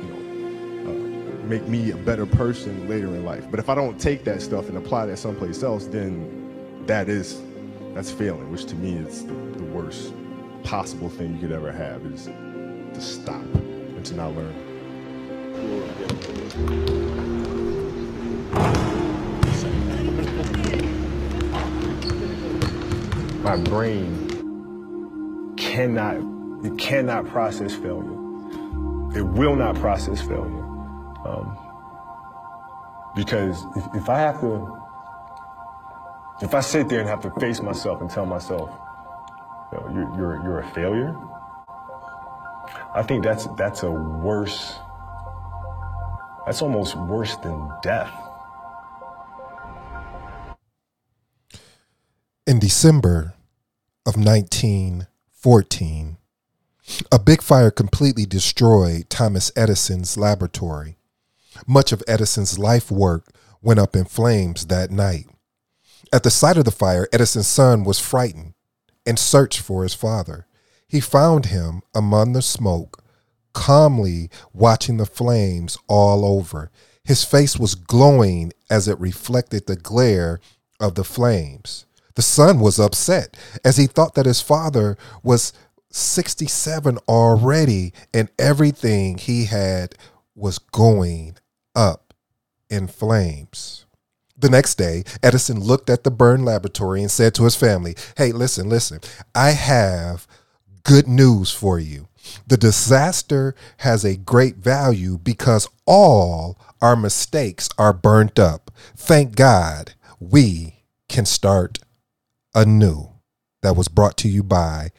you 0.04 0.84
know, 0.84 0.92
uh, 0.92 1.48
make 1.48 1.68
me 1.68 1.92
a 1.92 1.98
better 1.98 2.28
person 2.28 2.88
later 2.88 3.08
in 3.08 3.26
life. 3.26 3.50
But 3.50 3.60
if 3.60 3.68
I 3.68 3.76
don't 3.76 4.00
take 4.00 4.24
that 4.26 4.42
stuff 4.42 4.70
and 4.70 4.78
apply 4.78 5.08
that 5.08 5.18
someplace 5.18 5.64
else, 5.64 5.88
then 5.88 6.84
that 6.86 7.10
is 7.10 7.42
that's 7.98 8.12
failing, 8.12 8.52
which 8.52 8.66
to 8.66 8.76
me 8.76 8.94
is 8.94 9.26
the, 9.26 9.34
the 9.34 9.64
worst 9.64 10.14
possible 10.62 11.10
thing 11.10 11.34
you 11.34 11.40
could 11.40 11.52
ever 11.52 11.72
have 11.72 12.06
is 12.06 12.26
to 12.26 13.02
stop 13.02 13.42
and 13.42 14.06
to 14.06 14.14
not 14.14 14.36
learn. 14.36 14.54
My 23.42 23.58
brain 23.58 25.56
cannot, 25.58 26.18
it 26.64 26.78
cannot 26.78 27.26
process 27.26 27.74
failure. 27.74 28.14
It 29.18 29.24
will 29.24 29.56
not 29.56 29.74
process 29.74 30.22
failure. 30.22 30.66
Um, 31.26 31.58
because 33.16 33.66
if, 33.76 33.86
if 33.96 34.08
I 34.08 34.20
have 34.20 34.40
to, 34.42 34.87
if 36.42 36.54
I 36.54 36.60
sit 36.60 36.88
there 36.88 37.00
and 37.00 37.10
have 37.10 37.22
to 37.22 37.32
face 37.40 37.62
myself 37.62 38.02
and 38.02 38.10
tell 38.10 38.26
myself, 38.26 38.70
you 39.72 39.78
know, 39.78 39.90
you're, 39.94 40.18
you're, 40.18 40.44
you're 40.44 40.60
a 40.60 40.72
failure, 40.72 41.16
I 42.94 43.02
think 43.02 43.24
that's, 43.24 43.48
that's 43.58 43.84
a 43.84 43.92
worse, 43.92 44.76
that's 46.46 46.62
almost 46.62 46.96
worse 46.96 47.36
than 47.38 47.70
death. 47.82 48.12
In 52.46 52.60
December 52.60 53.34
of 54.06 54.16
1914, 54.16 56.18
a 57.12 57.20
big 57.20 57.42
fire 57.42 57.72
completely 57.72 58.26
destroyed 58.26 59.10
Thomas 59.10 59.52
Edison's 59.56 60.18
laboratory. 60.18 60.98
Much 61.66 61.92
of 61.92 62.04
Edison's 62.08 62.58
life 62.58 62.92
work 62.92 63.28
went 63.62 63.80
up 63.80 63.96
in 63.96 64.06
flames 64.06 64.68
that 64.68 64.92
night. 64.92 65.28
At 66.14 66.24
the 66.24 66.32
sight 66.32 66.58
of 66.58 66.66
the 66.66 66.72
fire, 66.72 67.08
Edison's 67.12 67.48
son 67.48 67.84
was 67.84 68.00
frightened 68.00 68.54
and 69.06 69.20
searched 69.20 69.60
for 69.60 69.84
his 69.84 69.94
father. 69.94 70.48
He 70.88 71.00
found 71.00 71.48
him 71.48 71.82
among 71.94 72.34
the 72.34 72.42
smoke, 72.42 73.04
calmly 73.54 74.30
watching 74.54 74.98
the 74.98 75.06
flames 75.06 75.78
all 75.88 76.24
over. 76.24 76.72
His 77.04 77.24
face 77.24 77.58
was 77.58 77.76
glowing 77.76 78.54
as 78.70 78.88
it 78.88 79.00
reflected 79.00 79.66
the 79.66 79.76
glare 79.76 80.40
of 80.80 80.96
the 80.96 81.04
flames. 81.04 81.86
The 82.16 82.22
son 82.22 82.60
was 82.60 82.80
upset 82.80 83.36
as 83.64 83.78
he 83.78 83.88
thought 83.88 84.16
that 84.16 84.26
his 84.26 84.42
father 84.42 84.98
was 85.24 85.54
67 85.92 86.98
already 87.08 87.94
and 88.14 88.30
everything 88.38 89.18
he 89.18 89.46
had 89.46 89.96
was 90.36 90.60
going 90.60 91.38
up 91.76 92.14
in 92.70 92.88
flames. 92.88 93.87
The 94.38 94.50
next 94.50 94.76
day, 94.76 95.04
Edison 95.24 95.60
looked 95.60 95.90
at 95.90 96.04
the 96.04 96.12
burned 96.12 96.46
laboratory 96.46 97.02
and 97.02 97.10
said 97.10 97.34
to 97.36 97.44
his 97.44 97.56
family, 97.56 97.96
Hey, 98.18 98.32
listen, 98.32 98.70
listen, 98.70 99.00
I 99.34 99.52
have 99.52 100.28
good 100.84 101.08
news 101.08 101.52
for 101.52 101.80
you. 101.80 102.08
The 102.46 102.58
disaster 102.58 103.56
has 103.78 104.04
a 104.04 104.18
great 104.18 104.58
value 104.58 105.18
because 105.18 105.68
all 105.86 106.58
our 106.82 106.96
mistakes 106.96 107.70
are 107.78 107.94
burnt 107.94 108.38
up. 108.38 108.72
Thank 108.96 109.36
God 109.36 109.94
we 110.20 110.84
can 111.10 111.26
start 111.26 111.80
anew. 112.54 113.10
That 113.62 113.76
was 113.76 113.88
brought 113.88 114.18
to 114.18 114.30
you 114.30 114.44
by 114.44 114.92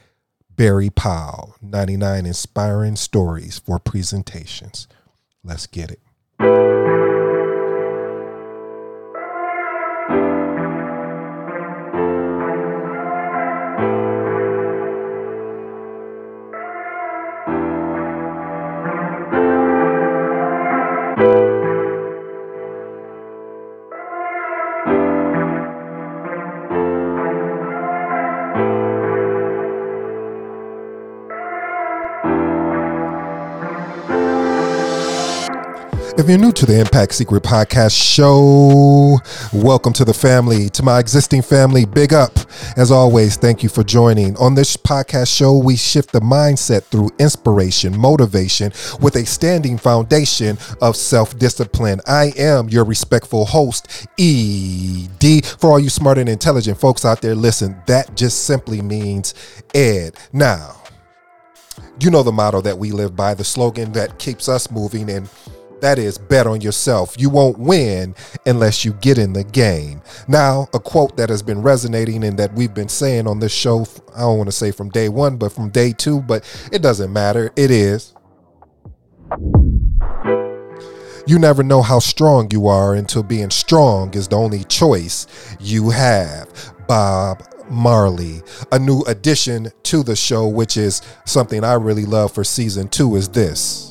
Barry 0.55 0.89
Powell, 0.89 1.55
99 1.61 2.25
Inspiring 2.25 2.97
Stories 2.97 3.59
for 3.59 3.79
Presentations. 3.79 4.87
Let's 5.43 5.65
get 5.65 5.91
it. 5.91 6.68
You're 36.29 36.37
new 36.37 36.51
to 36.51 36.67
the 36.67 36.79
Impact 36.79 37.11
Secret 37.15 37.41
Podcast 37.41 37.99
show, 37.99 39.17
welcome 39.51 39.93
to 39.93 40.05
the 40.05 40.13
family. 40.13 40.69
To 40.69 40.83
my 40.83 40.99
existing 40.99 41.41
family, 41.41 41.85
big 41.85 42.13
up. 42.13 42.37
As 42.77 42.91
always, 42.91 43.35
thank 43.35 43.63
you 43.63 43.69
for 43.69 43.83
joining. 43.83 44.37
On 44.37 44.53
this 44.53 44.77
podcast 44.77 45.35
show, 45.35 45.57
we 45.57 45.75
shift 45.75 46.11
the 46.11 46.19
mindset 46.19 46.83
through 46.83 47.09
inspiration, 47.17 47.97
motivation, 47.97 48.71
with 49.01 49.15
a 49.15 49.25
standing 49.25 49.75
foundation 49.79 50.59
of 50.83 50.95
self 50.95 51.35
discipline. 51.39 51.99
I 52.05 52.31
am 52.37 52.69
your 52.69 52.85
respectful 52.85 53.45
host, 53.45 53.87
ED. 54.19 55.45
For 55.57 55.71
all 55.71 55.79
you 55.79 55.89
smart 55.89 56.19
and 56.19 56.29
intelligent 56.29 56.79
folks 56.79 57.05
out 57.05 57.21
there, 57.21 57.33
listen, 57.33 57.81
that 57.87 58.15
just 58.15 58.43
simply 58.45 58.83
means 58.83 59.33
Ed. 59.73 60.15
Now, 60.31 60.75
you 61.99 62.11
know 62.11 62.21
the 62.21 62.31
motto 62.31 62.61
that 62.61 62.77
we 62.77 62.91
live 62.91 63.15
by, 63.15 63.33
the 63.33 63.43
slogan 63.43 63.93
that 63.93 64.19
keeps 64.19 64.47
us 64.47 64.69
moving 64.69 65.09
and 65.09 65.27
that 65.81 65.99
is, 65.99 66.17
bet 66.17 66.47
on 66.47 66.61
yourself. 66.61 67.15
You 67.17 67.29
won't 67.29 67.57
win 67.57 68.15
unless 68.45 68.85
you 68.85 68.93
get 68.93 69.17
in 69.17 69.33
the 69.33 69.43
game. 69.43 70.01
Now, 70.27 70.67
a 70.73 70.79
quote 70.79 71.17
that 71.17 71.29
has 71.29 71.41
been 71.41 71.61
resonating 71.61 72.23
and 72.23 72.37
that 72.39 72.53
we've 72.53 72.73
been 72.73 72.89
saying 72.89 73.27
on 73.27 73.39
this 73.39 73.53
show, 73.53 73.85
I 74.15 74.21
don't 74.21 74.37
want 74.37 74.47
to 74.47 74.55
say 74.55 74.71
from 74.71 74.89
day 74.89 75.09
one, 75.09 75.37
but 75.37 75.51
from 75.51 75.69
day 75.69 75.93
two, 75.93 76.21
but 76.21 76.43
it 76.71 76.81
doesn't 76.81 77.11
matter. 77.11 77.51
It 77.55 77.71
is. 77.71 78.13
You 81.27 81.37
never 81.37 81.61
know 81.61 81.83
how 81.83 81.99
strong 81.99 82.49
you 82.51 82.67
are 82.67 82.95
until 82.95 83.21
being 83.21 83.51
strong 83.51 84.13
is 84.15 84.27
the 84.27 84.35
only 84.35 84.63
choice 84.63 85.27
you 85.59 85.91
have. 85.91 86.73
Bob 86.87 87.43
Marley. 87.69 88.41
A 88.71 88.79
new 88.79 89.01
addition 89.03 89.71
to 89.83 90.01
the 90.03 90.15
show, 90.15 90.47
which 90.47 90.75
is 90.75 91.01
something 91.25 91.63
I 91.63 91.73
really 91.73 92.05
love 92.05 92.33
for 92.33 92.43
season 92.43 92.87
two, 92.87 93.15
is 93.15 93.29
this. 93.29 93.88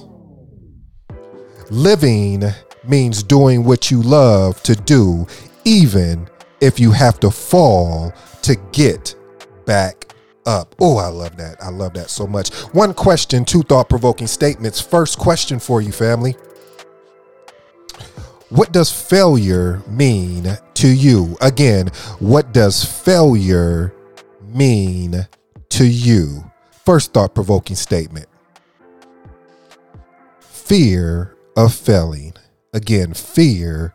Living 1.71 2.45
means 2.85 3.23
doing 3.23 3.65
what 3.65 3.91
you 3.91 4.03
love 4.03 4.63
to 4.63 4.75
do, 4.75 5.27
even 5.65 6.29
if 6.61 6.81
you 6.81 6.91
have 6.93 7.21
to 7.21 7.31
fall 7.31 8.13
to 8.43 8.57
get 8.73 9.15
back 9.67 10.15
up. 10.47 10.75
Oh, 10.81 10.97
I 10.97 11.09
love 11.09 11.37
that. 11.37 11.63
I 11.63 11.69
love 11.69 11.93
that 11.95 12.09
so 12.09 12.27
much. 12.27 12.55
One 12.73 12.95
question, 12.95 13.45
two 13.45 13.63
thought 13.63 13.89
provoking 13.89 14.27
statements. 14.27 14.81
First 14.81 15.19
question 15.19 15.59
for 15.59 15.83
you, 15.83 15.93
family. 15.93 16.37
What 18.49 18.73
does 18.73 18.91
failure 18.91 19.83
mean 19.87 20.57
to 20.75 20.89
you? 20.89 21.37
Again, 21.43 21.89
what 22.19 22.53
does 22.55 22.83
failure 22.83 23.95
mean 24.55 25.29
to 25.69 25.87
you? 25.87 26.51
First 26.87 27.13
thought 27.13 27.35
provoking 27.35 27.77
statement. 27.77 28.27
Fear 30.41 31.35
of 31.59 31.75
failing. 31.75 32.35
Again, 32.73 33.15
fear 33.15 33.93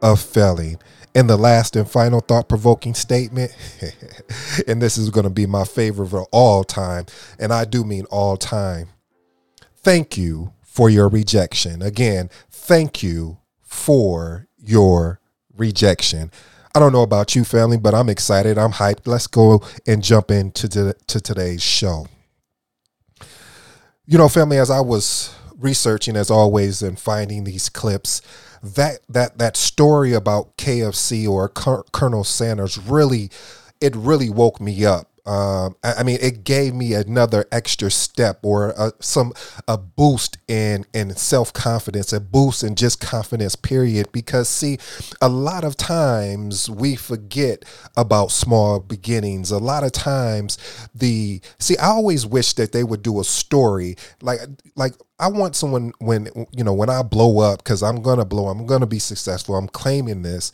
of 0.00 0.18
failing. 0.18 0.78
And 1.14 1.28
the 1.28 1.36
last 1.36 1.76
and 1.76 1.88
final 1.88 2.20
thought 2.20 2.48
provoking 2.48 2.94
statement, 2.94 3.54
and 4.66 4.80
this 4.80 4.96
is 4.96 5.10
going 5.10 5.24
to 5.24 5.30
be 5.30 5.44
my 5.44 5.64
favorite 5.64 6.06
of 6.06 6.26
all 6.32 6.64
time, 6.64 7.04
and 7.38 7.52
I 7.52 7.66
do 7.66 7.84
mean 7.84 8.06
all 8.06 8.38
time. 8.38 8.88
Thank 9.76 10.16
you 10.16 10.54
for 10.62 10.88
your 10.88 11.06
rejection. 11.10 11.82
Again, 11.82 12.30
thank 12.50 13.02
you 13.02 13.36
for 13.60 14.48
your 14.56 15.20
rejection. 15.54 16.30
I 16.74 16.78
don't 16.78 16.94
know 16.94 17.02
about 17.02 17.34
you, 17.34 17.44
family, 17.44 17.76
but 17.76 17.94
I'm 17.94 18.08
excited. 18.08 18.56
I'm 18.56 18.72
hyped. 18.72 19.06
Let's 19.06 19.26
go 19.26 19.62
and 19.86 20.02
jump 20.02 20.30
into 20.30 20.66
to, 20.70 20.94
to 21.08 21.20
today's 21.20 21.62
show. 21.62 22.06
You 24.06 24.16
know, 24.16 24.30
family, 24.30 24.56
as 24.56 24.70
I 24.70 24.80
was 24.80 25.34
researching 25.62 26.16
as 26.16 26.30
always 26.30 26.82
and 26.82 26.98
finding 26.98 27.44
these 27.44 27.68
clips 27.68 28.20
that 28.62 29.00
that 29.08 29.38
that 29.38 29.56
story 29.56 30.12
about 30.12 30.56
KFC 30.56 31.28
or 31.28 31.48
Colonel 31.48 32.24
Sanders 32.24 32.78
really 32.78 33.30
it 33.80 33.96
really 33.96 34.30
woke 34.30 34.60
me 34.60 34.84
up 34.84 35.08
um, 35.24 35.76
I, 35.84 35.94
I, 35.98 36.02
mean, 36.02 36.18
it 36.20 36.42
gave 36.42 36.74
me 36.74 36.94
another 36.94 37.46
extra 37.52 37.92
step 37.92 38.40
or 38.42 38.70
a, 38.70 38.92
some 38.98 39.32
a 39.68 39.78
boost 39.78 40.38
in 40.48 40.84
in 40.92 41.14
self 41.14 41.52
confidence, 41.52 42.12
a 42.12 42.20
boost 42.20 42.64
in 42.64 42.74
just 42.74 43.00
confidence. 43.00 43.54
Period. 43.54 44.10
Because 44.10 44.48
see, 44.48 44.78
a 45.20 45.28
lot 45.28 45.62
of 45.62 45.76
times 45.76 46.68
we 46.68 46.96
forget 46.96 47.64
about 47.96 48.32
small 48.32 48.80
beginnings. 48.80 49.52
A 49.52 49.58
lot 49.58 49.84
of 49.84 49.92
times, 49.92 50.58
the 50.92 51.40
see, 51.60 51.76
I 51.76 51.86
always 51.86 52.26
wish 52.26 52.54
that 52.54 52.72
they 52.72 52.82
would 52.82 53.02
do 53.02 53.20
a 53.20 53.24
story 53.24 53.96
like 54.22 54.40
like 54.74 54.94
I 55.20 55.28
want 55.28 55.54
someone 55.54 55.92
when 56.00 56.28
you 56.50 56.64
know 56.64 56.74
when 56.74 56.90
I 56.90 57.02
blow 57.02 57.38
up 57.38 57.62
because 57.62 57.80
I'm 57.80 58.02
gonna 58.02 58.24
blow. 58.24 58.48
I'm 58.48 58.66
gonna 58.66 58.86
be 58.86 58.98
successful. 58.98 59.54
I'm 59.54 59.68
claiming 59.68 60.22
this 60.22 60.50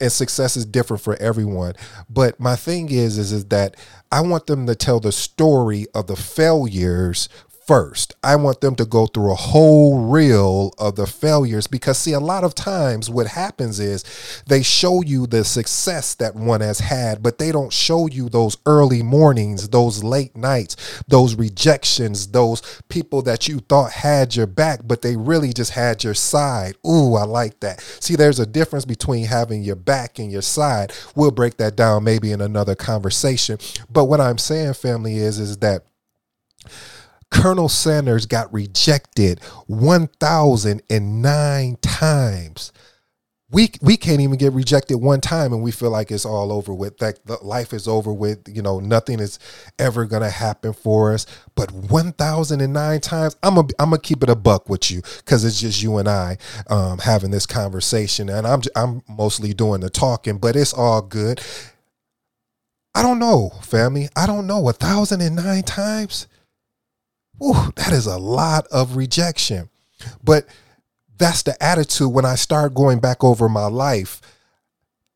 and 0.00 0.10
success 0.10 0.56
is 0.56 0.64
different 0.64 1.02
for 1.02 1.16
everyone. 1.16 1.74
But 2.08 2.40
my 2.40 2.56
thing 2.56 2.90
is, 2.90 3.18
is, 3.18 3.32
is 3.32 3.44
that 3.46 3.76
I 4.10 4.22
want 4.22 4.46
them 4.46 4.66
to 4.66 4.74
tell 4.74 5.00
the 5.00 5.12
story 5.12 5.86
of 5.94 6.06
the 6.06 6.16
failures 6.16 7.28
first. 7.70 8.16
I 8.24 8.34
want 8.34 8.62
them 8.62 8.74
to 8.74 8.84
go 8.84 9.06
through 9.06 9.30
a 9.30 9.36
whole 9.36 10.00
reel 10.00 10.74
of 10.76 10.96
the 10.96 11.06
failures 11.06 11.68
because, 11.68 11.98
see, 11.98 12.12
a 12.12 12.18
lot 12.18 12.42
of 12.42 12.52
times 12.52 13.08
what 13.08 13.28
happens 13.28 13.78
is 13.78 14.42
they 14.48 14.60
show 14.60 15.02
you 15.02 15.28
the 15.28 15.44
success 15.44 16.16
that 16.16 16.34
one 16.34 16.62
has 16.62 16.80
had, 16.80 17.22
but 17.22 17.38
they 17.38 17.52
don't 17.52 17.72
show 17.72 18.08
you 18.08 18.28
those 18.28 18.56
early 18.66 19.04
mornings, 19.04 19.68
those 19.68 20.02
late 20.02 20.36
nights, 20.36 20.74
those 21.06 21.36
rejections, 21.36 22.26
those 22.32 22.60
people 22.88 23.22
that 23.22 23.46
you 23.46 23.60
thought 23.60 23.92
had 23.92 24.34
your 24.34 24.48
back, 24.48 24.80
but 24.84 25.02
they 25.02 25.14
really 25.14 25.52
just 25.52 25.70
had 25.70 26.02
your 26.02 26.14
side. 26.14 26.74
Ooh, 26.84 27.14
I 27.14 27.22
like 27.22 27.60
that. 27.60 27.80
See, 28.00 28.16
there's 28.16 28.40
a 28.40 28.46
difference 28.46 28.84
between 28.84 29.26
having 29.26 29.62
your 29.62 29.76
back 29.76 30.18
and 30.18 30.32
your 30.32 30.42
side. 30.42 30.92
We'll 31.14 31.30
break 31.30 31.56
that 31.58 31.76
down 31.76 32.02
maybe 32.02 32.32
in 32.32 32.40
another 32.40 32.74
conversation. 32.74 33.58
But 33.88 34.06
what 34.06 34.20
I'm 34.20 34.38
saying, 34.38 34.74
family, 34.74 35.18
is 35.18 35.38
is 35.38 35.58
that 35.58 35.84
Colonel 37.30 37.68
Sanders 37.68 38.26
got 38.26 38.52
rejected 38.52 39.40
1,009 39.66 41.76
times. 41.80 42.72
We, 43.52 43.72
we 43.82 43.96
can't 43.96 44.20
even 44.20 44.36
get 44.36 44.52
rejected 44.52 44.98
one 44.98 45.20
time 45.20 45.52
and 45.52 45.60
we 45.60 45.72
feel 45.72 45.90
like 45.90 46.12
it's 46.12 46.24
all 46.24 46.52
over 46.52 46.72
with 46.72 46.98
that 46.98 47.44
life 47.44 47.72
is 47.72 47.88
over 47.88 48.12
with 48.12 48.48
you 48.48 48.62
know 48.62 48.78
nothing 48.78 49.18
is 49.18 49.40
ever 49.76 50.04
gonna 50.04 50.30
happen 50.30 50.72
for 50.72 51.12
us. 51.12 51.26
But 51.56 51.72
1009 51.72 53.00
times 53.00 53.36
i'm 53.42 53.56
gonna 53.56 53.66
I'm 53.80 53.90
gonna 53.90 54.00
keep 54.00 54.22
it 54.22 54.30
a 54.30 54.36
buck 54.36 54.68
with 54.68 54.88
you 54.88 55.02
because 55.16 55.44
it's 55.44 55.60
just 55.60 55.82
you 55.82 55.96
and 55.96 56.08
i 56.08 56.38
um, 56.68 56.98
having 56.98 57.32
this 57.32 57.46
conversation. 57.46 58.28
And 58.28 58.46
i'm 58.46 58.62
i'm 58.76 59.02
mostly 59.08 59.52
doing 59.52 59.80
the 59.80 59.90
talking 59.90 60.38
but 60.38 60.54
it's 60.54 60.72
all 60.72 61.02
good. 61.02 61.40
I 62.94 63.02
don't 63.02 63.18
know 63.18 63.50
family. 63.62 64.08
I 64.14 64.26
don't 64.26 64.46
know. 64.46 64.60
1009 64.60 65.62
times 65.64 66.28
Ooh, 67.42 67.72
that 67.76 67.92
is 67.92 68.06
a 68.06 68.18
lot 68.18 68.66
of 68.68 68.96
rejection. 68.96 69.70
But 70.22 70.46
that's 71.18 71.42
the 71.42 71.62
attitude 71.62 72.12
when 72.12 72.24
I 72.24 72.34
start 72.34 72.74
going 72.74 73.00
back 73.00 73.22
over 73.22 73.48
my 73.48 73.66
life 73.66 74.20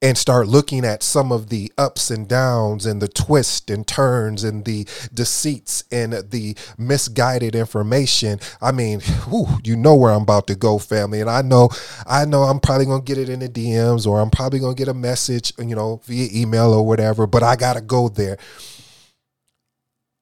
and 0.04 0.18
start 0.18 0.46
looking 0.46 0.84
at 0.84 1.02
some 1.02 1.32
of 1.32 1.48
the 1.48 1.72
ups 1.78 2.10
and 2.10 2.28
downs 2.28 2.84
and 2.84 3.00
the 3.00 3.08
twists 3.08 3.70
and 3.70 3.86
turns 3.86 4.44
and 4.44 4.66
the 4.66 4.86
deceits 5.14 5.82
and 5.90 6.12
the 6.30 6.54
misguided 6.76 7.54
information. 7.54 8.38
I 8.60 8.70
mean, 8.70 9.00
whew, 9.00 9.46
you 9.64 9.76
know 9.76 9.94
where 9.94 10.12
I'm 10.12 10.22
about 10.22 10.46
to 10.48 10.54
go, 10.56 10.78
family. 10.78 11.22
And 11.22 11.30
I 11.30 11.40
know, 11.40 11.70
I 12.06 12.26
know 12.26 12.42
I'm 12.42 12.60
probably 12.60 12.84
gonna 12.84 13.02
get 13.02 13.16
it 13.16 13.30
in 13.30 13.40
the 13.40 13.48
DMs 13.48 14.06
or 14.06 14.20
I'm 14.20 14.28
probably 14.28 14.58
gonna 14.58 14.74
get 14.74 14.88
a 14.88 14.94
message, 14.94 15.54
you 15.58 15.74
know, 15.74 16.02
via 16.04 16.28
email 16.38 16.74
or 16.74 16.86
whatever, 16.86 17.26
but 17.26 17.42
I 17.42 17.56
gotta 17.56 17.80
go 17.80 18.10
there. 18.10 18.36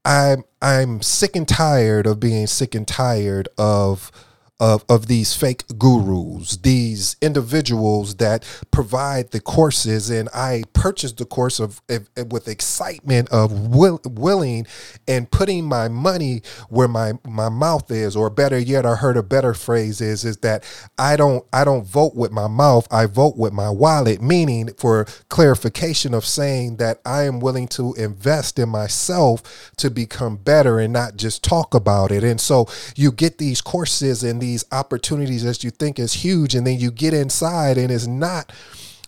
I'm 0.04 0.44
I'm 0.60 1.02
sick 1.02 1.36
and 1.36 1.46
tired 1.46 2.06
of 2.06 2.20
being 2.20 2.46
sick 2.46 2.74
and 2.74 2.86
tired 2.86 3.48
of 3.56 4.10
of, 4.62 4.84
of 4.88 5.08
these 5.08 5.34
fake 5.34 5.64
gurus, 5.76 6.56
these 6.58 7.16
individuals 7.20 8.14
that 8.16 8.44
provide 8.70 9.32
the 9.32 9.40
courses, 9.40 10.08
and 10.08 10.28
I 10.32 10.62
purchased 10.72 11.16
the 11.16 11.24
course 11.24 11.58
of, 11.58 11.82
of 11.88 12.08
with 12.30 12.46
excitement 12.46 13.28
of 13.30 13.74
will, 13.74 14.00
willing 14.04 14.68
and 15.08 15.28
putting 15.28 15.64
my 15.64 15.88
money 15.88 16.42
where 16.68 16.86
my 16.86 17.14
my 17.26 17.48
mouth 17.48 17.90
is, 17.90 18.14
or 18.14 18.30
better 18.30 18.56
yet, 18.56 18.86
I 18.86 18.94
heard 18.94 19.16
a 19.16 19.22
better 19.24 19.52
phrase 19.52 20.00
is 20.00 20.24
is 20.24 20.36
that 20.38 20.62
I 20.96 21.16
don't 21.16 21.44
I 21.52 21.64
don't 21.64 21.84
vote 21.84 22.14
with 22.14 22.30
my 22.30 22.46
mouth, 22.46 22.86
I 22.92 23.06
vote 23.06 23.36
with 23.36 23.52
my 23.52 23.68
wallet. 23.68 24.22
Meaning, 24.22 24.70
for 24.78 25.06
clarification 25.28 26.14
of 26.14 26.24
saying 26.24 26.76
that 26.76 27.00
I 27.04 27.24
am 27.24 27.40
willing 27.40 27.66
to 27.68 27.94
invest 27.94 28.60
in 28.60 28.68
myself 28.68 29.72
to 29.78 29.90
become 29.90 30.36
better 30.36 30.78
and 30.78 30.92
not 30.92 31.16
just 31.16 31.42
talk 31.42 31.74
about 31.74 32.12
it. 32.12 32.22
And 32.22 32.40
so 32.40 32.68
you 32.94 33.10
get 33.10 33.38
these 33.38 33.60
courses 33.60 34.22
and 34.22 34.40
these 34.40 34.51
these 34.52 34.64
opportunities 34.70 35.44
that 35.44 35.64
you 35.64 35.70
think 35.70 35.98
is 35.98 36.12
huge 36.12 36.54
and 36.54 36.66
then 36.66 36.78
you 36.78 36.90
get 36.90 37.14
inside 37.14 37.78
and 37.78 37.90
it's 37.90 38.06
not 38.06 38.52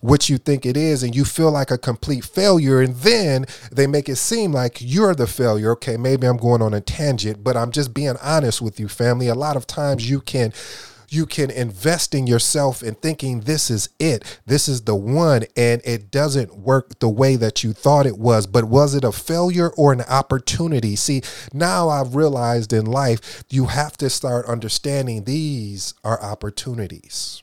what 0.01 0.31
you 0.31 0.39
think 0.39 0.65
it 0.65 0.77
is 0.77 1.03
and 1.03 1.15
you 1.15 1.25
feel 1.25 1.51
like 1.51 1.71
a 1.71 1.77
complete 1.77 2.25
failure 2.25 2.81
and 2.81 2.97
then 2.97 3.45
they 3.71 3.87
make 3.87 4.09
it 4.09 4.17
seem 4.17 4.53
like 4.53 4.79
you're 4.81 5.15
the 5.15 5.27
failure. 5.27 5.73
Okay 5.73 5.99
maybe 5.99 6.27
i'm 6.27 6.39
going 6.39 6.63
on 6.63 6.73
a 6.73 6.81
tangent 6.81 7.45
but 7.45 7.57
i'm 7.59 7.71
just 7.71 7.93
being 7.93 8.17
honest 8.23 8.63
with 8.63 8.81
you 8.81 8.89
family. 8.89 9.29
A 9.29 9.35
lot 9.35 9.57
of 9.57 9.67
times 9.67 10.09
you 10.09 10.21
can 10.21 10.53
you 11.09 11.27
can 11.27 11.51
invest 11.51 12.15
in 12.15 12.27
yourself 12.27 12.83
and 12.83 13.01
thinking 13.01 13.41
this 13.41 13.71
is 13.71 13.89
it, 13.99 14.41
this 14.47 14.69
is 14.69 14.83
the 14.83 14.95
one, 14.95 15.45
and 15.57 15.81
it 15.85 16.11
doesn't 16.11 16.59
work 16.59 16.99
the 16.99 17.09
way 17.09 17.37
that 17.37 17.63
you 17.63 17.73
thought 17.73 18.07
it 18.07 18.19
was. 18.19 18.47
But 18.47 18.65
was 18.65 18.95
it 18.95 19.05
a 19.05 19.13
failure 19.13 19.71
or 19.71 19.93
an 19.93 20.03
opportunity? 20.03 20.97
See, 20.97 21.23
now 21.53 21.89
I've 21.89 22.15
realized 22.15 22.73
in 22.73 22.87
life, 22.87 23.45
you 23.51 23.67
have 23.67 23.97
to 23.99 24.11
start 24.11 24.47
understanding 24.47 25.25
these 25.25 25.95
are 26.05 26.23
opportunities. 26.23 27.43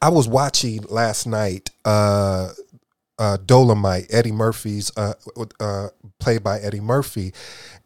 I 0.00 0.08
was 0.08 0.26
watching 0.26 0.82
last 0.88 1.26
night 1.26 1.70
uh, 1.84 2.50
uh, 3.18 3.36
Dolomite, 3.44 4.06
Eddie 4.10 4.32
Murphy's, 4.32 4.90
uh, 4.96 5.14
uh, 5.60 5.88
played 6.18 6.42
by 6.42 6.58
Eddie 6.58 6.80
Murphy. 6.80 7.32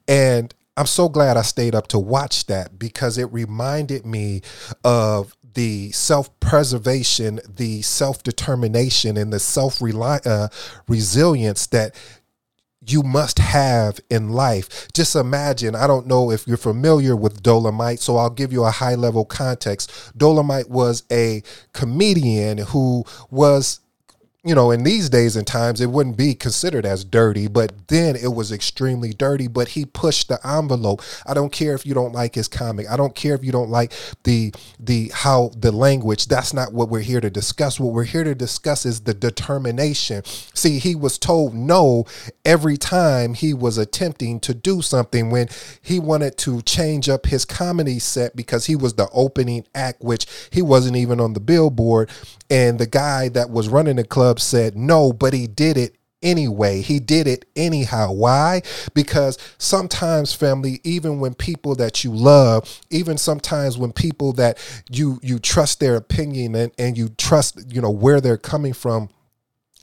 And 0.09 0.55
I'm 0.77 0.87
so 0.87 1.09
glad 1.09 1.37
I 1.37 1.43
stayed 1.43 1.75
up 1.75 1.89
to 1.89 1.99
watch 1.99 2.47
that 2.47 2.79
because 2.79 3.17
it 3.19 3.33
reminded 3.33 4.05
me 4.05 4.43
of 4.85 5.35
the 5.55 5.91
self 5.93 6.39
preservation, 6.39 7.41
the 7.49 7.83
self 7.83 8.23
determination, 8.23 9.17
and 9.17 9.33
the 9.33 9.41
self 9.41 9.81
uh, 9.83 10.49
resilience 10.87 11.67
that 11.69 11.95
you 12.87 13.03
must 13.03 13.39
have 13.39 13.99
in 14.11 14.31
life. 14.31 14.89
Just 14.93 15.17
imagine, 15.17 15.75
I 15.75 15.87
don't 15.87 16.07
know 16.07 16.31
if 16.31 16.47
you're 16.47 16.57
familiar 16.57 17.17
with 17.17 17.43
Dolomite, 17.43 18.01
so 18.01 18.17
I'll 18.17 18.31
give 18.31 18.53
you 18.53 18.65
a 18.65 18.71
high 18.71 18.95
level 18.95 19.25
context. 19.25 19.91
Dolomite 20.17 20.71
was 20.71 21.03
a 21.11 21.43
comedian 21.73 22.59
who 22.59 23.05
was 23.31 23.81
you 24.47 24.55
know, 24.55 24.71
in 24.71 24.85
these 24.85 25.11
days 25.11 25.35
and 25.35 25.45
times, 25.45 25.81
it 25.81 25.91
wouldn't 25.91 26.17
be 26.17 26.33
considered 26.33 26.87
as 26.87 27.05
dirty, 27.05 27.49
but 27.49 27.89
then 27.89 28.15
it 28.15 28.29
was 28.29 28.53
extremely 28.53 29.13
dirty. 29.13 29.49
But 29.49 29.69
he 29.71 29.85
pushed 29.85 30.29
the 30.29 30.39
envelope. 30.47 31.03
I 31.27 31.35
don't 31.35 31.51
care 31.51 31.75
if 31.75 31.85
you 31.85 31.95
don't 31.95 32.13
like 32.13 32.37
his 32.37 32.47
comic. 32.47 32.89
I 32.89 32.97
don't 32.97 33.17
care 33.17 33.35
if 33.35 33.43
you 33.43 33.51
don't 33.51 33.71
like 33.71 33.93
the 34.23 34.55
the 34.79 35.11
how 35.13 35.51
the 35.57 35.73
language. 35.73 36.27
That's 36.27 36.55
not 36.55 36.73
what 36.73 36.89
we're 36.89 37.01
here 37.01 37.21
to 37.21 37.29
discuss. 37.29 37.81
What 37.81 37.93
we're 37.93 38.05
here 38.05 38.23
to 38.23 38.37
discuss 38.37 38.87
is 38.87 39.01
the 39.01 39.15
determination. 39.15 40.23
See, 40.25 40.79
he 40.79 40.95
was 40.95 41.19
told 41.19 41.53
no 41.53 42.05
every 42.45 42.77
time 42.77 43.35
he 43.35 43.53
was 43.53 43.79
attempting 43.79 44.39
to 44.41 44.55
do 44.55 44.81
something 44.81 45.29
when 45.31 45.49
he 45.83 45.99
wanted 45.99 46.39
to 46.39 46.63
change 46.63 47.09
up 47.09 47.27
his 47.27 47.45
comedy 47.45 47.99
set 47.99 48.37
because 48.37 48.67
he 48.67 48.77
was 48.77 48.95
the 48.95 49.09
opening 49.13 49.67
act, 49.75 50.03
which 50.03 50.27
he 50.53 50.63
wasn't 50.63 50.97
even 50.97 51.19
on 51.19 51.33
the 51.33 51.41
billboard. 51.41 52.11
And 52.49 52.79
the 52.79 52.87
guy 52.87 53.29
that 53.31 53.51
was 53.51 53.69
running 53.69 53.97
the 53.97 54.05
club 54.05 54.36
said 54.39 54.77
no, 54.77 55.13
but 55.13 55.33
he 55.33 55.47
did 55.47 55.77
it 55.77 55.97
anyway. 56.23 56.81
He 56.81 56.99
did 56.99 57.27
it 57.27 57.45
anyhow. 57.55 58.13
Why? 58.13 58.63
Because 58.95 59.39
sometimes 59.59 60.35
family, 60.35 60.81
even 60.85 61.21
when 61.21 61.35
people 61.35 61.75
that 61.77 62.05
you 62.05 62.11
love, 62.11 62.81
even 62.91 63.17
sometimes 63.17 63.79
when 63.79 63.93
people 63.93 64.33
that 64.35 64.59
you 64.91 65.21
you 65.23 65.39
trust 65.39 65.81
their 65.81 65.97
opinion 65.97 66.55
and, 66.55 66.73
and 66.79 66.99
you 66.99 67.11
trust, 67.11 67.73
you 67.73 67.81
know, 67.81 67.91
where 67.91 68.21
they're 68.21 68.37
coming 68.37 68.73
from, 68.73 69.09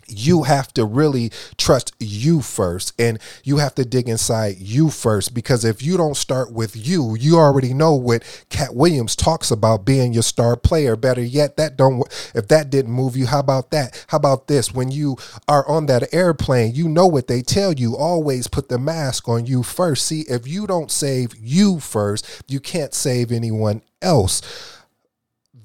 you 0.07 0.43
have 0.43 0.73
to 0.73 0.85
really 0.85 1.31
trust 1.57 1.93
you 1.99 2.41
first 2.41 2.93
and 2.99 3.19
you 3.43 3.57
have 3.57 3.75
to 3.75 3.85
dig 3.85 4.09
inside 4.09 4.57
you 4.57 4.89
first 4.89 5.33
because 5.33 5.63
if 5.65 5.81
you 5.81 5.97
don't 5.97 6.17
start 6.17 6.51
with 6.51 6.75
you 6.75 7.15
you 7.15 7.37
already 7.37 7.73
know 7.73 7.93
what 7.93 8.23
Katt 8.49 8.75
Williams 8.75 9.15
talks 9.15 9.51
about 9.51 9.85
being 9.85 10.13
your 10.13 10.23
star 10.23 10.55
player. 10.55 10.95
Better 10.95 11.21
yet 11.21 11.57
that 11.57 11.77
don't 11.77 12.03
if 12.33 12.47
that 12.47 12.69
didn't 12.69 12.91
move 12.91 13.15
you 13.15 13.27
how 13.27 13.39
about 13.39 13.71
that? 13.71 14.05
How 14.07 14.17
about 14.17 14.47
this? 14.47 14.73
When 14.73 14.91
you 14.91 15.17
are 15.47 15.67
on 15.67 15.85
that 15.87 16.13
airplane 16.13 16.73
you 16.75 16.87
know 16.87 17.07
what 17.07 17.27
they 17.27 17.41
tell 17.41 17.73
you. 17.73 17.95
Always 17.95 18.47
put 18.47 18.69
the 18.69 18.79
mask 18.79 19.27
on 19.27 19.45
you 19.45 19.63
first. 19.63 20.05
See 20.07 20.21
if 20.29 20.47
you 20.47 20.67
don't 20.67 20.91
save 20.91 21.35
you 21.39 21.79
first 21.79 22.43
you 22.47 22.59
can't 22.59 22.93
save 22.93 23.31
anyone 23.31 23.81
else 24.01 24.41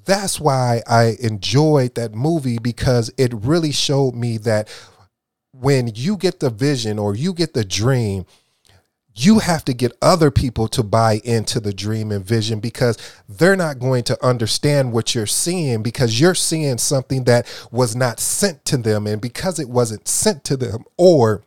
that's 0.05 0.39
why 0.39 0.81
I 0.87 1.17
enjoyed 1.19 1.95
that 1.95 2.13
movie 2.13 2.59
because 2.59 3.11
it 3.17 3.33
really 3.33 3.71
showed 3.71 4.15
me 4.15 4.37
that 4.39 4.69
when 5.51 5.91
you 5.95 6.17
get 6.17 6.39
the 6.39 6.49
vision 6.49 6.99
or 6.99 7.15
you 7.15 7.33
get 7.33 7.53
the 7.53 7.65
dream, 7.65 8.25
you 9.15 9.39
have 9.39 9.65
to 9.65 9.73
get 9.73 9.91
other 10.01 10.31
people 10.31 10.67
to 10.69 10.83
buy 10.83 11.19
into 11.23 11.59
the 11.59 11.73
dream 11.73 12.11
and 12.11 12.23
vision 12.23 12.59
because 12.59 12.97
they're 13.27 13.55
not 13.55 13.79
going 13.79 14.03
to 14.03 14.25
understand 14.25 14.93
what 14.93 15.13
you're 15.13 15.25
seeing 15.25 15.83
because 15.83 16.19
you're 16.19 16.35
seeing 16.35 16.77
something 16.77 17.25
that 17.25 17.45
was 17.71 17.95
not 17.95 18.19
sent 18.19 18.63
to 18.65 18.77
them. 18.77 19.07
And 19.07 19.21
because 19.21 19.59
it 19.59 19.67
wasn't 19.67 20.07
sent 20.07 20.43
to 20.45 20.55
them 20.55 20.83
or 20.97 21.43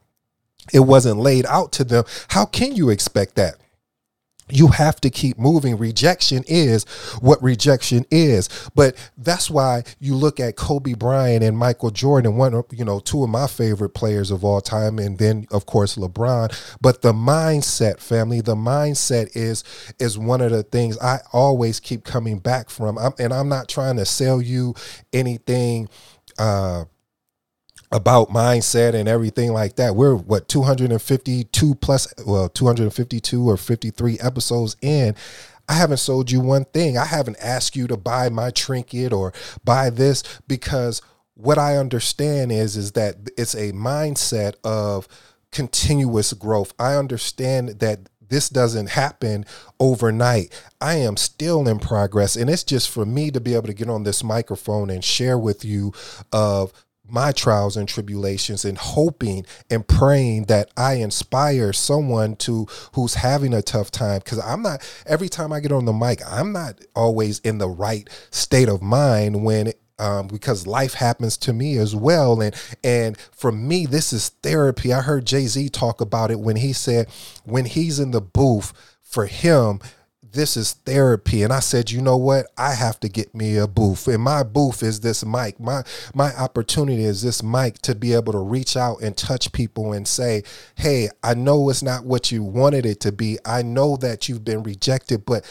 it 0.73 0.81
wasn't 0.81 1.19
laid 1.19 1.47
out 1.47 1.73
to 1.73 1.85
them, 1.85 2.05
how 2.29 2.45
can 2.45 2.75
you 2.77 2.91
expect 2.91 3.37
that? 3.37 3.57
You 4.53 4.69
have 4.69 5.01
to 5.01 5.11
keep 5.11 5.39
moving. 5.39 5.77
Rejection 5.79 6.45
is 6.47 6.85
what 7.21 7.43
rejection 7.43 8.05
is. 8.11 8.49
But 8.75 8.97
that's 9.17 9.51
why 9.51 9.85
you 9.99 10.15
look 10.15 10.39
at 10.39 10.57
Kobe 10.57 10.95
Bryant 10.95 11.43
and 11.43 11.57
Michael 11.57 11.91
Jordan, 11.91 12.37
one 12.37 12.55
of, 12.55 12.67
you 12.71 12.85
know, 12.85 13.01
two 13.01 13.25
of 13.25 13.31
my 13.31 13.47
favorite 13.47 13.91
players 13.91 14.31
of 14.31 14.45
all 14.45 14.61
time, 14.61 14.99
and 14.99 15.19
then 15.19 15.47
of 15.51 15.67
course 15.67 15.97
LeBron. 15.97 16.77
But 16.81 17.03
the 17.03 17.13
mindset, 17.13 18.01
family, 18.01 18.41
the 18.41 18.55
mindset 18.55 19.35
is 19.35 19.65
is 19.99 20.19
one 20.19 20.41
of 20.41 20.51
the 20.51 20.63
things 20.63 20.99
I 20.99 21.21
always 21.33 21.81
keep 21.81 22.05
coming 22.05 22.39
back 22.39 22.71
from. 22.71 22.99
I'm, 22.99 23.13
and 23.19 23.33
I'm 23.33 23.49
not 23.49 23.69
trying 23.69 23.97
to 23.97 24.05
sell 24.05 24.43
you 24.43 24.75
anything 25.13 25.89
uh 26.39 26.85
about 27.93 28.31
mindset 28.31 28.95
and 28.95 29.09
everything 29.09 29.53
like 29.53 29.77
that. 29.77 29.95
We're 29.95 30.17
what 30.17 30.49
252 30.49 31.75
plus 31.77 32.13
well 32.27 32.49
252 32.49 33.49
or 33.49 33.57
53 33.57 34.19
episodes 34.21 34.77
in. 34.81 35.15
I 35.69 35.75
haven't 35.75 35.99
sold 35.99 36.31
you 36.31 36.41
one 36.41 36.65
thing. 36.65 36.99
I 36.99 37.05
haven't 37.05 37.37
asked 37.41 37.77
you 37.77 37.87
to 37.87 37.97
buy 37.97 38.29
my 38.31 38.51
trinket 38.51 39.13
or 39.13 39.33
buy 39.65 39.91
this 39.91 40.23
because 40.49 41.01
what 41.35 41.59
I 41.59 41.77
understand 41.77 42.51
is 42.51 42.77
is 42.77 42.93
that 42.93 43.17
it's 43.37 43.55
a 43.55 43.73
mindset 43.73 44.55
of 44.65 45.07
continuous 45.51 46.33
growth. 46.33 46.75
I 46.79 46.95
understand 46.95 47.81
that 47.81 48.01
this 48.29 48.49
doesn't 48.49 48.91
happen 48.91 49.45
overnight. 49.79 50.53
I 50.81 50.97
am 50.97 51.19
still 51.19 51.69
in 51.69 51.79
progress 51.79 52.35
and 52.35 52.49
it's 52.49 52.65
just 52.65 52.89
for 52.91 53.05
me 53.05 53.31
to 53.31 53.41
be 53.41 53.55
able 53.55 53.67
to 53.67 53.75
get 53.75 53.91
on 53.91 54.05
this 54.05 54.25
microphone 54.25 54.89
and 54.89 55.05
share 55.05 55.39
with 55.39 55.65
you 55.65 55.93
of 56.33 56.73
my 57.13 57.31
trials 57.31 57.77
and 57.77 57.87
tribulations 57.89 58.65
and 58.65 58.79
hoping 58.79 59.45
and 59.71 59.87
praying 59.87 60.45
that 60.45 60.71
I 60.77 60.95
inspire 60.95 61.73
someone 61.73 62.37
to 62.37 62.67
who's 62.95 63.15
having 63.15 63.53
a 63.53 63.63
tough 63.63 63.91
time. 63.91 64.21
Because 64.21 64.39
I'm 64.41 64.63
not 64.63 64.83
every 65.07 65.29
time 65.29 65.53
I 65.53 65.61
get 65.61 65.73
on 65.73 65.85
the 65.85 65.93
mic 65.93 66.21
I'm 66.27 66.53
not 66.53 66.81
always 66.97 67.39
in 67.41 67.59
the 67.59 67.69
right 67.69 68.09
state 68.31 68.69
of 68.69 68.83
mind 68.83 69.45
when 69.45 69.73
um, 69.99 70.27
because 70.27 70.67
life 70.67 70.95
happens 70.95 71.37
to 71.39 71.53
me 71.53 71.77
as 71.77 71.95
well. 71.95 72.41
And 72.41 72.55
and 72.83 73.19
for 73.19 73.53
me 73.53 73.85
this 73.85 74.13
is 74.13 74.31
therapy. 74.43 74.93
I 74.93 75.03
heard 75.03 75.27
Jay-Z 75.27 75.69
talk 75.69 76.01
about 76.01 76.31
it 76.31 76.41
when 76.41 76.57
he 76.57 76.73
said 76.73 77.09
when 77.45 77.67
he's 77.67 78.01
in 78.01 78.13
the 78.13 78.23
booth 78.23 78.73
for 79.03 79.27
him 79.27 79.81
this 80.33 80.57
is 80.57 80.73
therapy. 80.73 81.43
And 81.43 81.53
i 81.53 81.61
said 81.61 81.91
you 81.91 82.01
know 82.01 82.17
what? 82.17 82.47
I 82.57 82.75
have 82.75 82.99
to 83.01 83.09
get 83.09 83.35
me 83.35 83.57
a 83.57 83.67
booth. 83.67 84.09
And 84.09 84.23
my 84.23 84.43
booth 84.43 84.83
is 84.83 85.01
this 85.01 85.25
mic. 85.25 85.59
My 85.61 85.83
my 86.15 86.35
opportunity 86.37 87.05
is 87.05 87.23
this 87.23 87.43
mic 87.43 87.79
to 87.83 87.95
be 87.95 88.13
able 88.15 88.33
to 88.33 88.39
reach 88.39 88.77
out 88.77 89.03
and 89.03 89.17
touch 89.17 89.53
people 89.53 89.93
and 89.93 90.07
say 90.07 90.43
hey 90.77 91.09
i 91.23 91.35
know 91.35 91.69
it's 91.69 91.83
not 91.83 92.05
what 92.05 92.33
you 92.33 92.43
wanted 92.43 92.87
it 92.87 93.01
to 93.01 93.13
be. 93.13 93.39
I 93.45 93.63
know 93.63 93.97
that 93.99 94.29
you've 94.29 94.45
been 94.45 94.63
rejected 94.63 95.25
but 95.27 95.45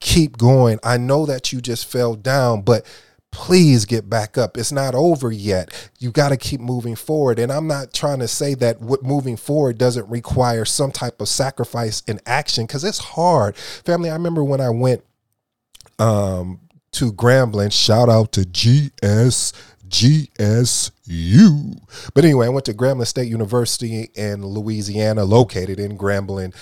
keep 0.00 0.36
going. 0.36 0.78
I 0.82 0.98
know 0.98 1.26
that 1.26 1.52
you 1.52 1.60
just 1.60 1.90
fell 1.90 2.14
down 2.14 2.62
but 2.62 2.84
please 3.34 3.84
get 3.84 4.08
back 4.08 4.38
up. 4.38 4.56
It's 4.56 4.70
not 4.70 4.94
over 4.94 5.32
yet. 5.32 5.90
You 5.98 6.12
got 6.12 6.28
to 6.28 6.36
keep 6.36 6.60
moving 6.60 6.94
forward. 6.94 7.40
And 7.40 7.52
I'm 7.52 7.66
not 7.66 7.92
trying 7.92 8.20
to 8.20 8.28
say 8.28 8.54
that 8.54 8.80
what 8.80 9.02
moving 9.02 9.36
forward 9.36 9.76
doesn't 9.76 10.08
require 10.08 10.64
some 10.64 10.92
type 10.92 11.20
of 11.20 11.28
sacrifice 11.28 12.02
and 12.06 12.22
action 12.26 12.64
because 12.64 12.84
it's 12.84 12.98
hard. 13.00 13.56
Family, 13.56 14.08
I 14.08 14.14
remember 14.14 14.44
when 14.44 14.60
I 14.60 14.70
went 14.70 15.04
um, 15.98 16.60
to 16.92 17.12
Grambling, 17.12 17.72
shout 17.72 18.08
out 18.08 18.32
to 18.32 18.44
GS. 18.44 19.52
GSU. 19.86 21.78
But 22.14 22.24
anyway, 22.24 22.46
I 22.46 22.48
went 22.48 22.64
to 22.66 22.74
Grambling 22.74 23.06
State 23.06 23.28
University 23.28 24.10
in 24.14 24.44
Louisiana, 24.44 25.24
located 25.24 25.78
in 25.78 25.96
Grambling, 25.96 26.52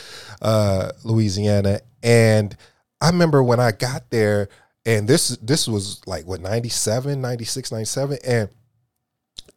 uh, 0.43 0.93
Louisiana. 1.05 1.81
And 2.03 2.55
I 3.01 3.09
remember 3.09 3.43
when 3.43 3.59
I 3.59 3.73
got 3.73 4.11
there, 4.11 4.49
and 4.85 5.09
this 5.09 5.37
this 5.39 5.69
was 5.69 6.01
like 6.07 6.27
what 6.27 6.41
97 6.41 7.21
96 7.21 7.73
97 7.73 8.19
and 8.25 8.49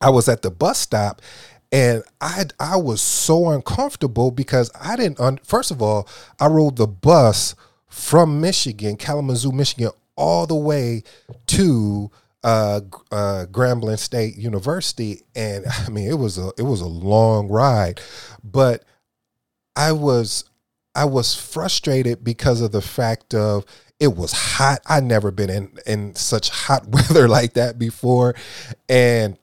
i 0.01 0.09
was 0.09 0.29
at 0.29 0.41
the 0.41 0.51
bus 0.51 0.79
stop 0.79 1.21
and 1.71 2.03
i 2.21 2.45
i 2.59 2.75
was 2.77 3.01
so 3.01 3.49
uncomfortable 3.49 4.31
because 4.31 4.69
i 4.79 4.95
didn't 4.95 5.19
un, 5.19 5.39
first 5.43 5.71
of 5.71 5.81
all 5.81 6.07
i 6.39 6.47
rode 6.47 6.75
the 6.75 6.87
bus 6.87 7.55
from 7.87 8.39
michigan 8.39 8.95
kalamazoo 8.95 9.51
michigan 9.51 9.89
all 10.15 10.45
the 10.47 10.55
way 10.55 11.03
to 11.47 12.09
uh, 12.43 12.79
uh, 13.11 13.45
Grambling 13.51 13.97
State 13.97 14.37
University, 14.37 15.23
and 15.35 15.65
I 15.85 15.89
mean 15.89 16.07
it 16.07 16.19
was 16.19 16.37
a 16.37 16.51
it 16.57 16.61
was 16.61 16.79
a 16.79 16.87
long 16.87 17.47
ride, 17.47 17.99
but 18.43 18.85
I 19.75 19.91
was 19.91 20.45
I 20.93 21.05
was 21.05 21.35
frustrated 21.35 22.23
because 22.23 22.61
of 22.61 22.71
the 22.71 22.81
fact 22.81 23.33
of 23.33 23.65
it 23.99 24.15
was 24.15 24.31
hot. 24.31 24.79
I'd 24.85 25.03
never 25.03 25.31
been 25.31 25.49
in 25.49 25.77
in 25.85 26.15
such 26.15 26.49
hot 26.49 26.87
weather 26.89 27.27
like 27.27 27.53
that 27.53 27.79
before, 27.79 28.35
and 28.89 29.37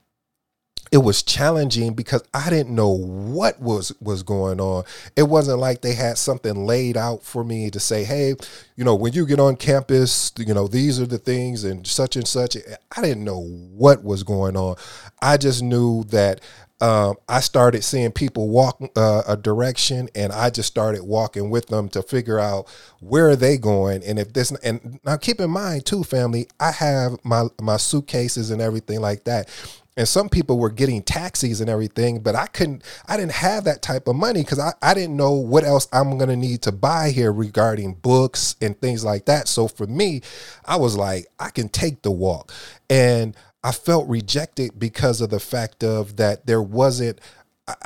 it 0.92 0.98
was 0.98 1.22
challenging 1.22 1.94
because 1.94 2.22
I 2.34 2.50
didn't 2.50 2.74
know 2.74 2.90
what 2.90 3.58
was 3.58 3.92
was 3.98 4.22
going 4.22 4.60
on. 4.60 4.84
It 5.16 5.22
wasn't 5.22 5.58
like 5.58 5.80
they 5.80 5.94
had 5.94 6.18
something 6.18 6.66
laid 6.66 6.98
out 6.98 7.22
for 7.24 7.42
me 7.42 7.70
to 7.70 7.80
say, 7.80 8.04
"Hey, 8.04 8.34
you 8.76 8.84
know, 8.84 8.94
when 8.94 9.14
you 9.14 9.26
get 9.26 9.40
on 9.40 9.56
campus, 9.56 10.32
you 10.36 10.52
know, 10.52 10.68
these 10.68 11.00
are 11.00 11.06
the 11.06 11.18
things 11.18 11.64
and 11.64 11.86
such 11.86 12.14
and 12.14 12.28
such." 12.28 12.58
I 12.94 13.00
didn't 13.00 13.24
know 13.24 13.40
what 13.40 14.04
was 14.04 14.22
going 14.22 14.54
on. 14.54 14.76
I 15.22 15.38
just 15.38 15.62
knew 15.62 16.04
that 16.04 16.42
um, 16.82 17.14
I 17.28 17.38
started 17.40 17.84
seeing 17.84 18.10
people 18.10 18.48
walk 18.48 18.82
uh, 18.96 19.22
a 19.26 19.36
direction, 19.36 20.10
and 20.14 20.30
I 20.30 20.50
just 20.50 20.68
started 20.68 21.04
walking 21.04 21.48
with 21.48 21.68
them 21.68 21.88
to 21.90 22.02
figure 22.02 22.40
out 22.40 22.68
where 22.98 23.30
are 23.30 23.36
they 23.36 23.56
going, 23.56 24.02
and 24.04 24.18
if 24.18 24.32
this. 24.34 24.50
And 24.62 25.00
now, 25.04 25.16
keep 25.16 25.40
in 25.40 25.48
mind 25.48 25.86
too, 25.86 26.02
family, 26.04 26.48
I 26.60 26.72
have 26.72 27.24
my 27.24 27.46
my 27.60 27.78
suitcases 27.78 28.50
and 28.50 28.60
everything 28.60 29.00
like 29.00 29.24
that. 29.24 29.48
And 29.96 30.08
some 30.08 30.30
people 30.30 30.58
were 30.58 30.70
getting 30.70 31.02
taxis 31.02 31.60
and 31.60 31.68
everything, 31.68 32.20
but 32.20 32.34
I 32.34 32.46
couldn't, 32.46 32.82
I 33.06 33.18
didn't 33.18 33.32
have 33.32 33.64
that 33.64 33.82
type 33.82 34.08
of 34.08 34.16
money 34.16 34.40
because 34.42 34.58
I, 34.58 34.72
I 34.80 34.94
didn't 34.94 35.16
know 35.16 35.32
what 35.32 35.64
else 35.64 35.86
I'm 35.92 36.16
going 36.16 36.30
to 36.30 36.36
need 36.36 36.62
to 36.62 36.72
buy 36.72 37.10
here 37.10 37.30
regarding 37.30 37.94
books 37.94 38.56
and 38.62 38.80
things 38.80 39.04
like 39.04 39.26
that. 39.26 39.48
So 39.48 39.68
for 39.68 39.86
me, 39.86 40.22
I 40.64 40.76
was 40.76 40.96
like, 40.96 41.26
I 41.38 41.50
can 41.50 41.68
take 41.68 42.02
the 42.02 42.10
walk. 42.10 42.52
And 42.88 43.36
I 43.62 43.72
felt 43.72 44.08
rejected 44.08 44.78
because 44.78 45.20
of 45.20 45.30
the 45.30 45.40
fact 45.40 45.84
of 45.84 46.16
that 46.16 46.46
there 46.46 46.62
wasn't 46.62 47.20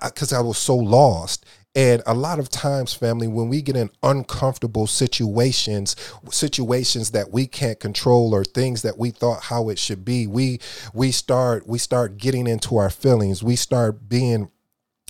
because 0.02 0.32
I, 0.32 0.38
I, 0.38 0.42
was 0.42 0.58
so 0.58 0.76
lost. 0.76 1.44
And 1.76 2.02
a 2.06 2.14
lot 2.14 2.38
of 2.38 2.48
times, 2.48 2.94
family, 2.94 3.28
when 3.28 3.50
we 3.50 3.60
get 3.60 3.76
in 3.76 3.90
uncomfortable 4.02 4.86
situations, 4.86 5.94
situations 6.30 7.10
that 7.10 7.30
we 7.30 7.46
can't 7.46 7.78
control 7.78 8.34
or 8.34 8.44
things 8.44 8.80
that 8.80 8.96
we 8.96 9.10
thought 9.10 9.44
how 9.44 9.68
it 9.68 9.78
should 9.78 10.02
be, 10.02 10.26
we 10.26 10.58
we 10.94 11.12
start 11.12 11.68
we 11.68 11.78
start 11.78 12.16
getting 12.16 12.46
into 12.46 12.78
our 12.78 12.88
feelings. 12.88 13.42
We 13.42 13.56
start 13.56 14.08
being 14.08 14.50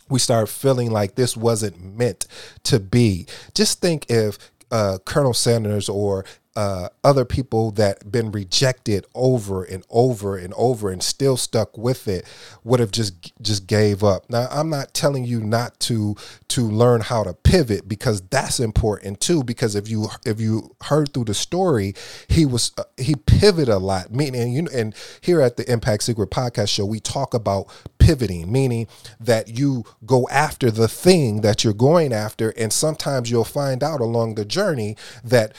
we 0.09 0.19
start 0.19 0.49
feeling 0.49 0.91
like 0.91 1.15
this 1.15 1.37
wasn't 1.37 1.81
meant 1.81 2.27
to 2.65 2.81
be. 2.81 3.27
Just 3.55 3.81
think 3.81 4.11
if 4.11 4.37
uh, 4.73 4.99
Colonel 5.05 5.35
Sanders 5.35 5.89
or 5.89 6.25
uh, 6.57 6.89
other 7.05 7.27
people 7.27 7.71
that 7.73 8.11
been 8.11 8.33
rejected 8.33 9.07
over 9.15 9.63
and 9.63 9.85
over 9.91 10.39
and 10.39 10.55
over 10.57 10.91
and 10.91 11.03
still 11.03 11.37
stuck 11.37 11.77
with 11.77 12.09
it 12.09 12.25
would 12.65 12.81
have 12.81 12.91
just 12.91 13.33
just 13.43 13.67
gave 13.67 14.03
up. 14.03 14.29
Now 14.31 14.49
I'm 14.51 14.71
not 14.71 14.95
telling 14.95 15.25
you 15.25 15.41
not 15.41 15.79
to 15.81 16.17
to 16.49 16.63
learn 16.63 17.03
how 17.03 17.23
to 17.25 17.35
pivot 17.35 17.87
because 17.87 18.23
that's 18.23 18.59
important 18.59 19.21
too. 19.21 19.45
Because 19.45 19.75
if 19.75 19.89
you 19.89 20.09
if 20.25 20.41
you 20.41 20.75
heard 20.85 21.13
through 21.13 21.25
the 21.25 21.35
story, 21.35 21.95
he 22.29 22.47
was 22.47 22.73
uh, 22.79 22.85
he 22.97 23.15
pivoted 23.15 23.69
a 23.69 23.79
lot. 23.79 24.11
Meaning 24.11 24.53
you 24.53 24.67
and 24.73 24.95
here 25.21 25.43
at 25.43 25.59
the 25.59 25.71
Impact 25.71 26.05
Secret 26.05 26.31
Podcast 26.31 26.71
Show, 26.71 26.87
we 26.87 27.01
talk 27.01 27.35
about 27.35 27.67
pivoting, 27.99 28.51
meaning 28.51 28.87
that 29.21 29.59
you 29.59 29.85
go 30.07 30.27
after 30.31 30.71
the 30.71 30.89
thing 30.89 31.43
that 31.43 31.65
you're 31.65 31.75
going 31.75 32.15
after, 32.15 32.51
and 32.51 32.73
sometimes 32.73 33.31
you'll 33.31 33.45
find 33.45 33.83
out 33.83 34.01
along 34.01 34.37
the 34.37 34.45
journey 34.47 34.97
that 35.23 35.53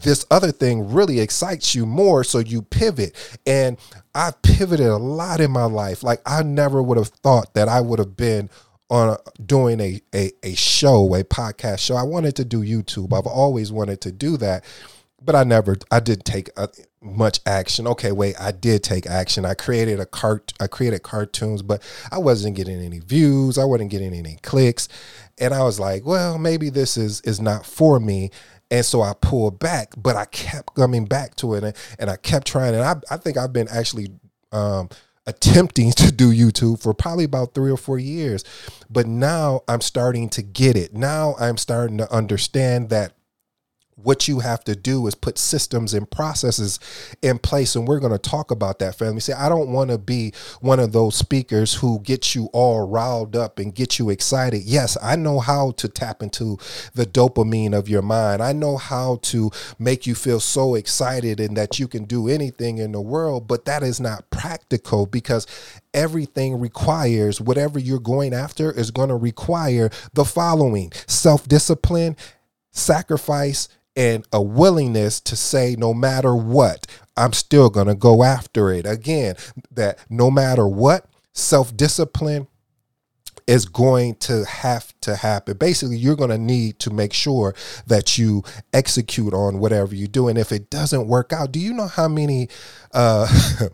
this 0.00 0.24
other 0.30 0.52
thing 0.52 0.92
really 0.92 1.20
excites 1.20 1.74
you 1.74 1.86
more 1.86 2.24
so 2.24 2.38
you 2.38 2.62
pivot. 2.62 3.14
And 3.46 3.78
i 4.14 4.32
pivoted 4.42 4.86
a 4.86 4.96
lot 4.96 5.40
in 5.40 5.50
my 5.50 5.64
life. 5.64 6.02
Like 6.02 6.20
i 6.26 6.42
never 6.42 6.82
would 6.82 6.98
have 6.98 7.08
thought 7.08 7.54
that 7.54 7.68
i 7.68 7.80
would 7.80 7.98
have 7.98 8.16
been 8.16 8.50
on 8.90 9.10
a, 9.10 9.18
doing 9.40 9.80
a, 9.80 10.00
a 10.14 10.32
a 10.42 10.54
show 10.54 11.14
a 11.14 11.24
podcast 11.24 11.80
show. 11.80 11.96
I 11.96 12.02
wanted 12.02 12.36
to 12.36 12.44
do 12.44 12.62
youtube. 12.62 13.12
I've 13.16 13.26
always 13.26 13.70
wanted 13.72 14.00
to 14.02 14.12
do 14.12 14.36
that 14.38 14.64
but 15.20 15.34
i 15.34 15.42
never 15.44 15.76
i 15.90 16.00
didn't 16.00 16.24
take 16.24 16.48
a, 16.56 16.62
uh, 16.62 16.66
much 17.00 17.38
action. 17.46 17.86
Okay 17.86 18.10
wait 18.10 18.34
i 18.40 18.50
did 18.50 18.82
take 18.82 19.06
action. 19.06 19.44
I 19.44 19.54
created 19.54 20.00
a 20.00 20.06
cart 20.06 20.52
i 20.60 20.66
created 20.66 21.02
cartoons 21.02 21.62
but 21.62 21.82
i 22.10 22.18
wasn't 22.18 22.56
getting 22.56 22.80
any 22.80 22.98
views. 23.00 23.58
I 23.58 23.64
wasn't 23.64 23.90
getting 23.90 24.14
any 24.14 24.38
clicks. 24.42 24.88
And 25.38 25.54
i 25.54 25.62
was 25.62 25.78
like 25.78 26.04
well 26.04 26.38
maybe 26.38 26.70
this 26.70 26.96
is 26.96 27.20
is 27.20 27.40
not 27.40 27.64
for 27.66 28.00
me 28.00 28.30
and 28.70 28.84
so 28.84 29.02
I 29.02 29.14
pulled 29.20 29.58
back, 29.58 29.94
but 29.96 30.16
I 30.16 30.26
kept 30.26 30.74
coming 30.74 31.06
back 31.06 31.34
to 31.36 31.54
it 31.54 31.64
and, 31.64 31.74
and 31.98 32.10
I 32.10 32.16
kept 32.16 32.46
trying. 32.46 32.74
And 32.74 32.84
I, 32.84 32.96
I 33.10 33.16
think 33.16 33.36
I've 33.36 33.52
been 33.52 33.68
actually 33.68 34.08
um, 34.52 34.88
attempting 35.26 35.92
to 35.92 36.12
do 36.12 36.32
YouTube 36.32 36.82
for 36.82 36.92
probably 36.94 37.24
about 37.24 37.54
three 37.54 37.70
or 37.70 37.76
four 37.76 37.98
years. 37.98 38.44
But 38.90 39.06
now 39.06 39.62
I'm 39.68 39.80
starting 39.80 40.28
to 40.30 40.42
get 40.42 40.76
it. 40.76 40.94
Now 40.94 41.34
I'm 41.40 41.56
starting 41.56 41.98
to 41.98 42.12
understand 42.12 42.90
that 42.90 43.12
what 44.02 44.28
you 44.28 44.40
have 44.40 44.62
to 44.64 44.76
do 44.76 45.06
is 45.06 45.14
put 45.14 45.38
systems 45.38 45.92
and 45.92 46.10
processes 46.10 46.78
in 47.22 47.38
place 47.38 47.74
and 47.74 47.86
we're 47.86 47.98
going 47.98 48.12
to 48.12 48.18
talk 48.18 48.50
about 48.50 48.78
that 48.78 48.94
family. 48.94 49.20
Say 49.20 49.32
i 49.32 49.48
don't 49.48 49.70
want 49.70 49.90
to 49.90 49.98
be 49.98 50.32
one 50.60 50.78
of 50.78 50.92
those 50.92 51.16
speakers 51.16 51.74
who 51.74 52.00
get 52.00 52.34
you 52.34 52.46
all 52.52 52.88
riled 52.88 53.34
up 53.34 53.58
and 53.58 53.74
get 53.74 53.98
you 53.98 54.10
excited. 54.10 54.62
Yes 54.62 54.96
i 55.02 55.16
know 55.16 55.40
how 55.40 55.72
to 55.72 55.88
tap 55.88 56.22
into 56.22 56.58
the 56.94 57.06
dopamine 57.06 57.76
of 57.76 57.88
your 57.88 58.02
mind. 58.02 58.42
I 58.42 58.52
know 58.52 58.76
how 58.76 59.18
to 59.22 59.50
make 59.78 60.06
you 60.06 60.14
feel 60.14 60.40
so 60.40 60.74
excited 60.74 61.40
and 61.40 61.56
that 61.56 61.78
you 61.78 61.88
can 61.88 62.04
do 62.04 62.28
anything 62.28 62.78
in 62.78 62.92
the 62.92 63.00
world 63.00 63.48
but 63.48 63.64
that 63.64 63.82
is 63.82 64.00
not 64.00 64.30
practical 64.30 65.06
because 65.06 65.46
everything 65.92 66.60
requires 66.60 67.40
whatever 67.40 67.78
you're 67.78 67.98
going 67.98 68.32
after 68.32 68.70
is 68.70 68.90
going 68.90 69.08
to 69.08 69.16
require 69.16 69.90
the 70.12 70.24
following 70.24 70.92
self-discipline 71.06 72.16
sacrifice 72.70 73.68
and 73.98 74.26
a 74.32 74.40
willingness 74.40 75.20
to 75.20 75.36
say 75.36 75.76
no 75.78 75.92
matter 75.92 76.34
what 76.34 76.86
i'm 77.18 77.34
still 77.34 77.68
going 77.68 77.86
to 77.86 77.94
go 77.94 78.22
after 78.22 78.70
it 78.70 78.86
again 78.86 79.34
that 79.70 79.98
no 80.08 80.30
matter 80.30 80.66
what 80.66 81.06
self-discipline 81.34 82.46
is 83.46 83.64
going 83.64 84.14
to 84.14 84.44
have 84.44 84.92
to 85.00 85.16
happen. 85.16 85.56
Basically, 85.56 85.96
you're 85.96 86.16
going 86.16 86.28
to 86.28 86.36
need 86.36 86.78
to 86.80 86.90
make 86.90 87.14
sure 87.14 87.54
that 87.86 88.18
you 88.18 88.42
execute 88.74 89.32
on 89.32 89.58
whatever 89.58 89.94
you 89.94 90.06
do. 90.06 90.28
And 90.28 90.36
if 90.36 90.52
it 90.52 90.68
doesn't 90.68 91.08
work 91.08 91.32
out, 91.32 91.50
do 91.50 91.58
you 91.58 91.72
know 91.72 91.86
how 91.86 92.08
many 92.08 92.50
uh, 92.92 93.26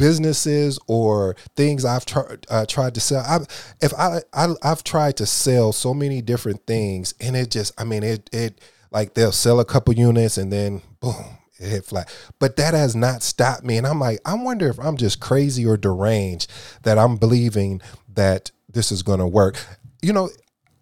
businesses 0.00 0.78
or 0.86 1.36
things 1.56 1.84
I've 1.84 2.06
tried 2.06 2.46
uh, 2.48 2.64
tried 2.66 2.94
to 2.94 3.00
sell. 3.00 3.22
I, 3.26 3.40
if 3.82 3.92
I, 3.94 4.20
I 4.32 4.54
I've 4.62 4.82
tried 4.82 5.18
to 5.18 5.26
sell 5.26 5.72
so 5.72 5.92
many 5.92 6.22
different 6.22 6.66
things, 6.66 7.12
and 7.20 7.36
it 7.36 7.50
just 7.50 7.78
I 7.78 7.84
mean 7.84 8.02
it 8.02 8.30
it 8.32 8.60
like 8.90 9.14
they'll 9.14 9.32
sell 9.32 9.60
a 9.60 9.64
couple 9.64 9.94
units 9.94 10.38
and 10.38 10.52
then 10.52 10.82
boom 11.00 11.38
it 11.60 11.68
hit 11.68 11.84
flat. 11.84 12.12
But 12.38 12.56
that 12.56 12.74
has 12.74 12.96
not 12.96 13.22
stopped 13.22 13.64
me, 13.64 13.76
and 13.76 13.86
I'm 13.86 14.00
like 14.00 14.20
I 14.24 14.34
wonder 14.34 14.68
if 14.68 14.78
I'm 14.78 14.96
just 14.96 15.20
crazy 15.20 15.66
or 15.66 15.76
deranged 15.76 16.50
that 16.82 16.98
I'm 16.98 17.16
believing 17.16 17.80
that 18.14 18.50
this 18.68 18.90
is 18.90 19.02
going 19.02 19.20
to 19.20 19.26
work. 19.26 19.64
You 20.02 20.12
know, 20.12 20.30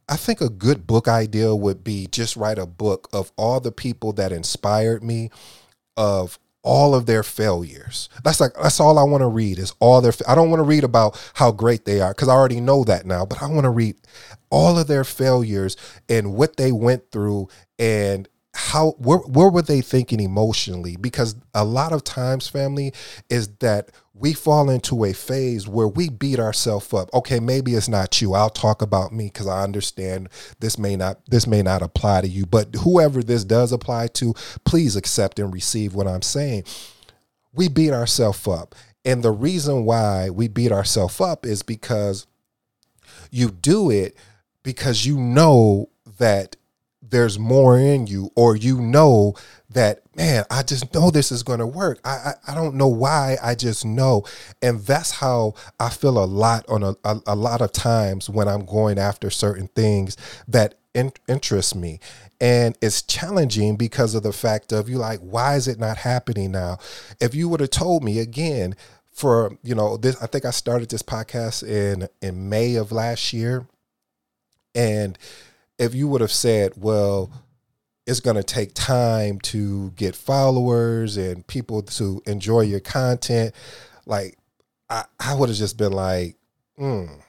I 0.08 0.16
think 0.16 0.40
a 0.40 0.48
good 0.48 0.86
book 0.86 1.08
idea 1.08 1.54
would 1.54 1.82
be 1.82 2.06
just 2.06 2.36
write 2.36 2.58
a 2.58 2.66
book 2.66 3.08
of 3.12 3.32
all 3.36 3.60
the 3.60 3.72
people 3.72 4.12
that 4.14 4.32
inspired 4.32 5.02
me, 5.02 5.30
of 5.96 6.38
all 6.68 6.94
of 6.94 7.06
their 7.06 7.22
failures. 7.22 8.10
That's 8.22 8.40
like 8.40 8.52
that's 8.52 8.78
all 8.78 8.98
I 8.98 9.02
want 9.02 9.22
to 9.22 9.26
read 9.26 9.58
is 9.58 9.72
all 9.80 10.02
their 10.02 10.12
I 10.28 10.34
don't 10.34 10.50
want 10.50 10.60
to 10.60 10.64
read 10.64 10.84
about 10.84 11.18
how 11.32 11.50
great 11.50 11.86
they 11.86 12.02
are 12.02 12.12
cuz 12.12 12.28
I 12.28 12.32
already 12.32 12.60
know 12.60 12.84
that 12.84 13.06
now, 13.06 13.24
but 13.24 13.42
I 13.42 13.46
want 13.46 13.64
to 13.64 13.70
read 13.70 13.96
all 14.50 14.78
of 14.78 14.86
their 14.86 15.02
failures 15.02 15.78
and 16.10 16.34
what 16.34 16.58
they 16.58 16.70
went 16.70 17.10
through 17.10 17.48
and 17.78 18.28
how 18.58 18.90
where, 18.98 19.18
where 19.18 19.48
were 19.48 19.62
they 19.62 19.80
thinking 19.80 20.18
emotionally? 20.18 20.96
Because 20.96 21.36
a 21.54 21.64
lot 21.64 21.92
of 21.92 22.02
times 22.02 22.48
family 22.48 22.92
is 23.30 23.46
that 23.58 23.92
we 24.14 24.32
fall 24.32 24.68
into 24.68 25.04
a 25.04 25.12
phase 25.12 25.68
where 25.68 25.86
we 25.86 26.08
beat 26.08 26.40
ourselves 26.40 26.92
up. 26.92 27.08
Okay 27.14 27.38
maybe 27.38 27.74
it's 27.74 27.88
not 27.88 28.20
you. 28.20 28.34
I'll 28.34 28.50
talk 28.50 28.82
about 28.82 29.12
me 29.12 29.26
because 29.26 29.46
i 29.46 29.62
understand 29.62 30.28
this 30.58 30.76
may 30.76 30.96
not 30.96 31.24
this 31.26 31.46
may 31.46 31.62
not 31.62 31.82
apply 31.82 32.22
to 32.22 32.28
you. 32.28 32.46
But 32.46 32.74
whoever 32.82 33.22
this 33.22 33.44
does 33.44 33.70
apply 33.70 34.08
to 34.14 34.34
please 34.64 34.96
accept 34.96 35.38
and 35.38 35.54
receive 35.54 35.94
what 35.94 36.08
i'm 36.08 36.22
saying. 36.22 36.64
We 37.52 37.68
beat 37.68 37.92
ourselves 37.92 38.46
up. 38.48 38.74
And 39.04 39.22
the 39.22 39.30
reason 39.30 39.84
why 39.84 40.30
we 40.30 40.48
beat 40.48 40.72
ourselves 40.72 41.20
up 41.20 41.46
is 41.46 41.62
because 41.62 42.26
you 43.30 43.50
do 43.52 43.88
it 43.88 44.16
because 44.64 45.06
you 45.06 45.16
know 45.16 45.90
that 46.18 46.56
there's 47.10 47.38
more 47.38 47.78
in 47.78 48.06
you 48.06 48.30
or 48.36 48.56
you 48.56 48.80
know 48.80 49.34
that 49.70 50.00
man 50.16 50.44
i 50.50 50.62
just 50.62 50.92
know 50.94 51.10
this 51.10 51.30
is 51.30 51.42
going 51.42 51.58
to 51.58 51.66
work. 51.66 52.00
I, 52.04 52.10
I, 52.10 52.52
I 52.52 52.54
don't 52.54 52.74
know 52.74 52.88
why 52.88 53.36
i 53.42 53.54
just 53.54 53.84
know. 53.84 54.24
And 54.62 54.80
that's 54.80 55.12
how 55.12 55.54
i 55.78 55.88
feel 55.88 56.22
a 56.22 56.24
lot 56.24 56.64
on 56.68 56.82
a, 56.82 56.96
a, 57.04 57.20
a 57.28 57.36
lot 57.36 57.60
of 57.60 57.72
times 57.72 58.28
when 58.28 58.48
i'm 58.48 58.64
going 58.64 58.98
after 58.98 59.30
certain 59.30 59.68
things 59.68 60.16
that 60.46 60.76
in, 60.94 61.12
interest 61.28 61.76
me. 61.76 62.00
And 62.40 62.76
it's 62.80 63.02
challenging 63.02 63.76
because 63.76 64.14
of 64.14 64.22
the 64.22 64.32
fact 64.32 64.72
of 64.72 64.88
you 64.88 64.98
like 64.98 65.20
why 65.20 65.56
is 65.56 65.68
it 65.68 65.78
not 65.78 65.98
happening 65.98 66.52
now? 66.52 66.78
If 67.20 67.34
you 67.34 67.48
would 67.48 67.60
have 67.60 67.70
told 67.70 68.02
me 68.04 68.18
again 68.18 68.74
for 69.18 69.58
you 69.64 69.74
know 69.74 69.96
this 69.96 70.20
i 70.22 70.26
think 70.28 70.44
i 70.44 70.50
started 70.50 70.88
this 70.90 71.02
podcast 71.02 71.68
in 71.68 72.08
in 72.22 72.48
may 72.48 72.76
of 72.76 72.92
last 72.92 73.32
year 73.32 73.66
and 74.76 75.18
if 75.78 75.94
you 75.94 76.08
would 76.08 76.20
have 76.20 76.32
said, 76.32 76.72
well, 76.76 77.30
it's 78.06 78.20
going 78.20 78.36
to 78.36 78.42
take 78.42 78.72
time 78.74 79.38
to 79.40 79.90
get 79.90 80.16
followers 80.16 81.16
and 81.16 81.46
people 81.46 81.82
to 81.82 82.22
enjoy 82.26 82.62
your 82.62 82.80
content, 82.80 83.54
like 84.06 84.38
I, 84.88 85.04
I 85.20 85.34
would 85.34 85.50
have 85.50 85.58
just 85.58 85.76
been 85.76 85.92
like, 85.92 86.36
mm, 86.78 87.20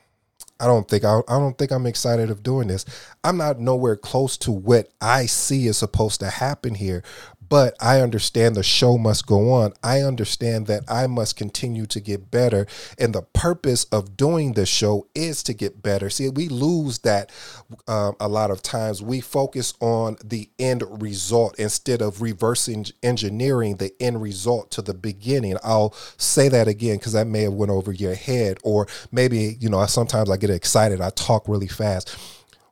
I 0.59 0.65
don't 0.65 0.87
think 0.87 1.03
I, 1.03 1.19
I 1.27 1.37
don't 1.37 1.57
think 1.57 1.71
I'm 1.71 1.85
excited 1.85 2.29
of 2.29 2.43
doing 2.43 2.67
this. 2.67 2.85
I'm 3.23 3.37
not 3.37 3.59
nowhere 3.59 3.95
close 3.95 4.37
to 4.39 4.51
what 4.51 4.89
I 5.01 5.25
see 5.25 5.67
is 5.67 5.77
supposed 5.77 6.19
to 6.21 6.29
happen 6.29 6.75
here, 6.75 7.03
but 7.49 7.75
I 7.81 7.99
understand 8.01 8.55
the 8.55 8.63
show 8.63 8.97
must 8.97 9.25
go 9.25 9.51
on. 9.51 9.73
I 9.83 10.01
understand 10.01 10.67
that 10.67 10.83
I 10.87 11.07
must 11.07 11.35
continue 11.35 11.87
to 11.87 11.99
get 11.99 12.29
better. 12.31 12.67
And 12.97 13.13
the 13.13 13.23
purpose 13.33 13.85
of 13.85 14.15
doing 14.15 14.53
the 14.53 14.65
show 14.65 15.07
is 15.15 15.41
to 15.43 15.53
get 15.53 15.81
better. 15.81 16.09
See, 16.09 16.29
we 16.29 16.47
lose 16.47 16.99
that 16.99 17.31
um, 17.87 18.15
a 18.19 18.27
lot 18.27 18.51
of 18.51 18.61
times. 18.61 19.01
We 19.01 19.19
focus 19.19 19.73
on 19.79 20.17
the 20.23 20.49
end 20.59 20.83
result 21.01 21.57
instead 21.59 22.01
of 22.01 22.21
reversing 22.21 22.85
engineering 23.01 23.77
the 23.77 23.93
end 23.99 24.21
result 24.21 24.69
to 24.71 24.81
the 24.81 24.93
beginning. 24.93 25.57
I'll 25.63 25.93
say 26.17 26.49
that 26.49 26.67
again 26.67 26.97
because 26.97 27.13
that 27.13 27.27
may 27.27 27.41
have 27.41 27.53
went 27.53 27.71
over 27.71 27.91
your 27.91 28.15
head, 28.15 28.59
or 28.63 28.87
maybe, 29.11 29.57
you 29.59 29.69
know, 29.69 29.83
sometimes 29.87 30.29
I 30.29 30.37
get 30.37 30.49
excited. 30.51 31.01
I 31.01 31.09
talk 31.09 31.47
really 31.47 31.67
fast 31.67 32.17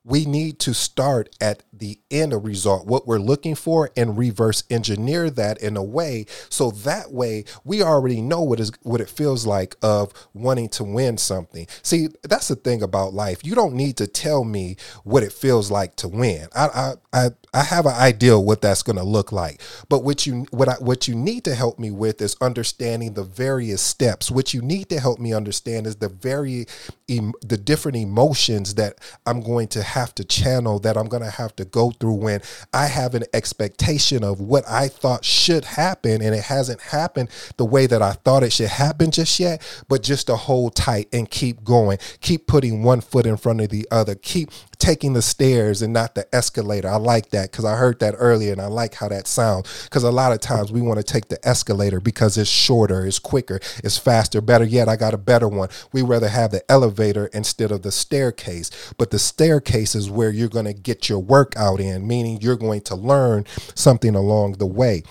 we 0.08 0.24
need 0.26 0.58
to 0.58 0.74
start 0.74 1.36
at 1.42 1.64
the 1.74 2.00
end 2.10 2.32
of 2.32 2.46
result, 2.46 2.88
what 2.88 3.06
we're 3.06 3.20
looking 3.20 3.56
for, 3.56 3.92
and 3.98 4.18
reverse 4.18 4.64
engineer 4.70 5.30
that 5.30 5.62
in 5.62 5.76
a 5.76 5.84
way 5.84 6.26
so 6.50 6.72
that 6.72 7.12
way 7.12 7.44
we 7.66 7.84
already 7.84 8.22
know 8.22 8.42
what 8.42 8.60
is 8.60 8.72
what 8.84 9.02
it 9.02 9.10
feels 9.10 9.46
like 9.46 9.76
of 9.82 10.14
wanting 10.34 10.70
to 10.70 10.86
win 10.86 11.18
something. 11.18 11.68
See, 11.84 12.08
that's 12.24 12.48
the 12.48 12.56
thing 12.56 12.82
about 12.82 13.14
life. 13.14 13.44
You 13.44 13.54
don't 13.54 13.74
need 13.74 13.98
to 13.98 14.08
tell 14.08 14.46
me 14.46 14.78
what 15.04 15.24
it 15.24 15.34
feels 15.34 15.70
like 15.70 15.98
to 15.98 16.08
win. 16.08 16.48
I 16.56 16.68
I 16.68 16.94
I, 17.12 17.30
I 17.54 17.64
have 17.64 17.86
an 17.86 17.96
idea 17.96 18.40
what 18.40 18.62
that's 18.62 18.84
going 18.84 18.98
to 18.98 19.04
look 19.04 19.34
like. 19.34 19.62
But 19.90 20.06
what 20.06 20.26
you 20.26 20.46
what 20.52 20.70
I 20.70 20.76
what 20.76 21.10
you 21.10 21.16
need 21.16 21.44
to 21.44 21.54
help 21.54 21.80
me 21.80 21.92
with 21.92 22.22
is 22.22 22.38
understanding 22.40 23.14
the 23.14 23.26
various 23.26 23.82
steps. 23.82 24.32
What 24.32 24.54
you 24.54 24.62
need 24.62 24.88
to 24.90 25.02
help 25.02 25.20
me 25.20 25.34
understand 25.34 25.86
is 25.86 25.98
the 25.98 26.10
very 26.10 26.66
the 27.08 27.58
different 27.58 27.98
emotions 27.98 28.76
that 28.76 29.00
I'm 29.26 29.42
going 29.42 29.68
to 29.70 29.84
have 29.84 29.97
to 30.16 30.24
channel 30.24 30.80
that 30.80 30.98
I'm 30.98 31.08
going 31.08 31.24
to 31.24 31.30
have 31.30 31.56
to 31.58 31.66
go 31.66 31.92
through 31.92 32.16
when 32.16 32.42
I 32.74 32.86
have 32.88 33.16
an 33.16 33.24
expectation 33.34 34.24
of 34.24 34.40
what 34.40 34.64
I 34.68 34.88
thought 34.88 35.26
should 35.26 35.66
happen 35.66 36.22
and 36.22 36.34
it 36.36 36.44
hasn't 36.44 36.82
happened 36.82 37.30
the 37.58 37.66
way 37.66 37.88
that 37.88 38.02
I 38.02 38.14
thought 38.14 38.44
it 38.44 38.54
should 38.54 38.70
happen 38.70 39.12
just 39.12 39.40
yet, 39.40 39.62
but 39.88 40.04
just 40.04 40.28
to 40.28 40.36
hold 40.36 40.76
tight 40.76 41.08
and 41.12 41.30
keep 41.30 41.64
going, 41.64 41.98
keep 42.22 42.48
putting 42.48 42.84
one 42.84 43.02
foot 43.02 43.26
in 43.26 43.38
front 43.38 43.62
of 43.62 43.70
the 43.70 43.88
other, 43.92 44.16
keep 44.16 44.52
taking 44.80 45.14
the 45.14 45.22
stairs 45.22 45.82
and 45.82 45.94
not 45.94 46.16
the 46.16 46.28
escalator. 46.36 46.90
I 46.90 46.98
like 46.98 47.30
that 47.32 47.52
because 47.52 47.66
I 47.66 47.76
heard 47.76 48.00
that 48.00 48.16
earlier 48.18 48.52
and 48.52 48.62
I 48.62 48.68
like 48.68 48.96
how 48.96 49.10
that 49.10 49.28
sounds 49.28 49.86
because 49.86 50.04
a 50.04 50.12
lot 50.12 50.32
of 50.32 50.40
times 50.40 50.72
we 50.72 50.82
want 50.82 50.98
to 50.98 51.04
take 51.04 51.28
the 51.30 51.46
escalator 51.48 52.00
because 52.00 52.38
it's 52.38 52.50
shorter, 52.50 53.06
it's 53.06 53.20
quicker, 53.20 53.60
it's 53.84 53.98
faster. 53.98 54.42
Better 54.42 54.66
yet, 54.66 54.90
I 54.90 54.96
got 54.96 55.14
a 55.14 55.18
better 55.18 55.48
one. 55.48 55.70
We 55.92 56.02
rather 56.02 56.30
have 56.30 56.52
the 56.52 56.70
elevator 56.72 57.28
instead 57.28 57.72
of 57.72 57.82
the 57.82 57.92
staircase, 57.92 58.94
but 58.98 59.12
the 59.12 59.20
staircase 59.20 59.96
is 59.96 60.10
where 60.10 60.30
you're 60.30 60.48
going 60.48 60.66
to 60.66 60.74
get 60.74 61.10
your 61.10 61.20
workout 61.20 61.80
in, 61.80 62.08
meaning 62.08 62.40
you're 62.42 62.58
going 62.58 62.82
to 62.82 62.96
learn 62.96 63.46
something 63.76 64.16
along 64.16 64.54
the 64.54 64.68
way. 64.68 65.04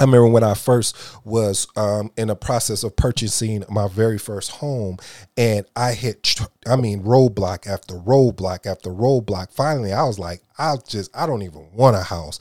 I 0.00 0.04
remember 0.04 0.28
when 0.28 0.42
I 0.42 0.54
first 0.54 0.96
was 1.26 1.68
um, 1.76 2.10
in 2.16 2.28
the 2.28 2.34
process 2.34 2.82
of 2.84 2.96
purchasing 2.96 3.64
my 3.68 3.86
very 3.86 4.16
first 4.16 4.50
home, 4.52 4.96
and 5.36 5.66
I 5.76 5.92
hit, 5.92 6.40
I 6.66 6.76
mean, 6.76 7.02
roadblock 7.02 7.66
after 7.66 7.94
roadblock 7.94 8.64
after 8.64 8.88
roadblock. 8.88 9.52
Finally, 9.52 9.92
I 9.92 10.04
was 10.04 10.18
like, 10.18 10.42
I 10.58 10.76
just, 10.88 11.14
I 11.14 11.26
don't 11.26 11.42
even 11.42 11.68
want 11.74 11.96
a 11.96 12.02
house. 12.02 12.38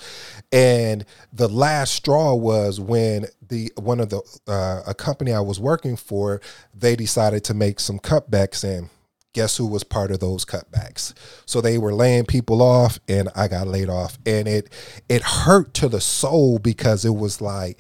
And 0.54 1.04
the 1.34 1.50
last 1.50 1.94
straw 1.94 2.34
was 2.34 2.80
when 2.80 3.26
the 3.46 3.74
one 3.76 4.00
of 4.00 4.10
the 4.10 4.22
uh, 4.48 4.84
a 4.88 4.94
company 4.94 5.34
I 5.34 5.42
was 5.42 5.60
working 5.60 5.98
for, 5.98 6.40
they 6.74 6.96
decided 6.96 7.44
to 7.46 7.54
make 7.54 7.82
some 7.82 8.00
cutbacks 8.00 8.64
and 8.64 8.90
guess 9.34 9.58
who 9.58 9.66
was 9.66 9.84
part 9.84 10.12
of 10.12 10.20
those 10.20 10.46
cutbacks? 10.46 11.14
So 11.46 11.62
they 11.62 11.78
were 11.78 11.94
laying 11.94 12.26
people 12.26 12.62
off 12.62 13.00
and 13.08 13.30
i 13.36 13.48
got 13.48 13.68
laid 13.68 13.90
off. 13.90 14.18
And 14.26 14.48
it 14.48 14.72
it 15.08 15.22
hurt 15.22 15.74
to 15.76 15.90
the 15.90 16.02
soul 16.02 16.60
because 16.60 17.06
it 17.06 17.16
was 17.16 17.42
like 17.42 17.80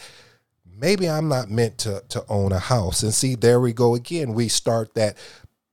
maybe 0.65 1.09
i'm 1.09 1.27
not 1.27 1.49
meant 1.49 1.77
to 1.79 2.03
to 2.09 2.23
own 2.29 2.51
a 2.51 2.59
house. 2.59 3.03
And 3.03 3.13
see 3.13 3.35
there 3.35 3.59
we 3.59 3.73
go 3.73 3.95
again. 3.95 4.33
We 4.33 4.47
start 4.47 4.93
that 4.95 5.17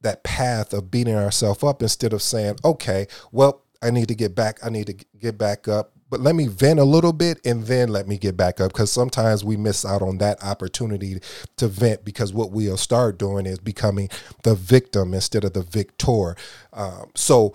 that 0.03 0.23
path 0.23 0.73
of 0.73 0.91
beating 0.91 1.17
ourselves 1.17 1.65
up 1.65 1.83
instead 1.83 2.12
of 2.12 2.23
saying 2.23 2.57
okay 2.65 3.09
well 3.33 3.65
i 3.83 3.91
need 3.91 4.07
to 4.07 4.15
get 4.15 4.35
back 4.37 4.59
i 4.62 4.69
need 4.69 4.87
to 4.87 4.95
get 5.19 5.37
back 5.37 5.67
up 5.67 5.96
but 6.09 6.21
let 6.21 6.35
me 6.35 6.47
vent 6.47 6.79
a 6.79 6.85
little 6.85 7.12
bit 7.12 7.40
and 7.45 7.64
then 7.66 7.88
let 7.88 8.07
me 8.07 8.19
get 8.19 8.37
back 8.37 8.61
up 8.61 8.73
because 8.73 8.92
sometimes 8.92 9.45
we 9.45 9.57
miss 9.57 9.85
out 9.85 10.03
on 10.03 10.19
that 10.19 10.42
opportunity 10.42 11.21
to 11.57 11.69
vent 11.69 12.05
because 12.05 12.33
what 12.33 12.51
we'll 12.51 12.77
start 12.77 13.19
doing 13.19 13.47
is 13.47 13.59
becoming 13.59 14.09
the 14.42 14.55
victim 14.55 15.14
instead 15.14 15.45
of 15.45 15.53
the 15.53 15.62
victor. 15.62 16.37
Um, 16.73 17.11
so 17.14 17.55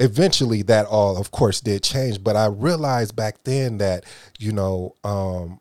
eventually 0.00 0.62
that 0.62 0.86
all 0.86 1.18
of 1.18 1.30
course 1.30 1.60
did 1.60 1.82
change 1.82 2.24
but 2.24 2.34
i 2.34 2.46
realized 2.46 3.14
back 3.14 3.44
then 3.44 3.76
that 3.76 4.04
you 4.38 4.50
know 4.50 4.96
um, 5.04 5.60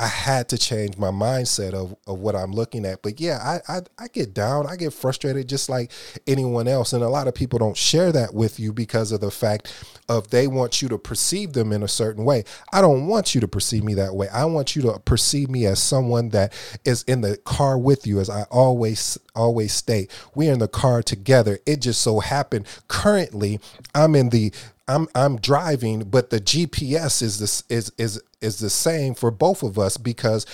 I 0.00 0.06
had 0.06 0.48
to 0.48 0.56
change 0.56 0.96
my 0.96 1.10
mindset 1.10 1.74
of, 1.74 1.94
of 2.06 2.20
what 2.20 2.34
I'm 2.34 2.52
looking 2.52 2.86
at. 2.86 3.02
But 3.02 3.20
yeah, 3.20 3.36
I, 3.68 3.76
I, 3.76 3.80
I 3.98 4.08
get 4.08 4.32
down, 4.32 4.66
I 4.66 4.76
get 4.76 4.94
frustrated 4.94 5.46
just 5.46 5.68
like 5.68 5.92
anyone 6.26 6.66
else. 6.66 6.94
And 6.94 7.04
a 7.04 7.08
lot 7.10 7.28
of 7.28 7.34
people 7.34 7.58
don't 7.58 7.76
share 7.76 8.10
that 8.12 8.32
with 8.32 8.58
you 8.58 8.72
because 8.72 9.12
of 9.12 9.20
the 9.20 9.30
fact 9.30 9.74
of 10.08 10.30
they 10.30 10.46
want 10.46 10.80
you 10.80 10.88
to 10.88 10.96
perceive 10.96 11.52
them 11.52 11.70
in 11.70 11.82
a 11.82 11.88
certain 11.88 12.24
way. 12.24 12.44
I 12.72 12.80
don't 12.80 13.08
want 13.08 13.34
you 13.34 13.42
to 13.42 13.48
perceive 13.48 13.84
me 13.84 13.92
that 13.94 14.14
way. 14.14 14.28
I 14.28 14.46
want 14.46 14.74
you 14.74 14.80
to 14.82 14.98
perceive 15.00 15.50
me 15.50 15.66
as 15.66 15.82
someone 15.82 16.30
that 16.30 16.54
is 16.86 17.02
in 17.02 17.20
the 17.20 17.36
car 17.36 17.76
with 17.76 18.06
you, 18.06 18.20
as 18.20 18.30
I 18.30 18.44
always 18.44 19.18
always 19.34 19.74
state. 19.74 20.10
We're 20.34 20.52
in 20.52 20.60
the 20.60 20.68
car 20.68 21.02
together. 21.02 21.58
It 21.66 21.82
just 21.82 22.00
so 22.00 22.20
happened 22.20 22.66
currently 22.88 23.60
I'm 23.94 24.14
in 24.14 24.30
the 24.30 24.52
I'm 24.90 25.08
I'm 25.14 25.36
driving, 25.36 26.00
but 26.10 26.30
the 26.30 26.40
GPS 26.40 27.22
is 27.22 27.38
this 27.38 27.62
is 27.68 27.92
is 27.96 28.20
is 28.40 28.58
the 28.58 28.70
same 28.70 29.14
for 29.14 29.30
both 29.30 29.62
of 29.62 29.78
us 29.78 29.96
because 29.96 30.46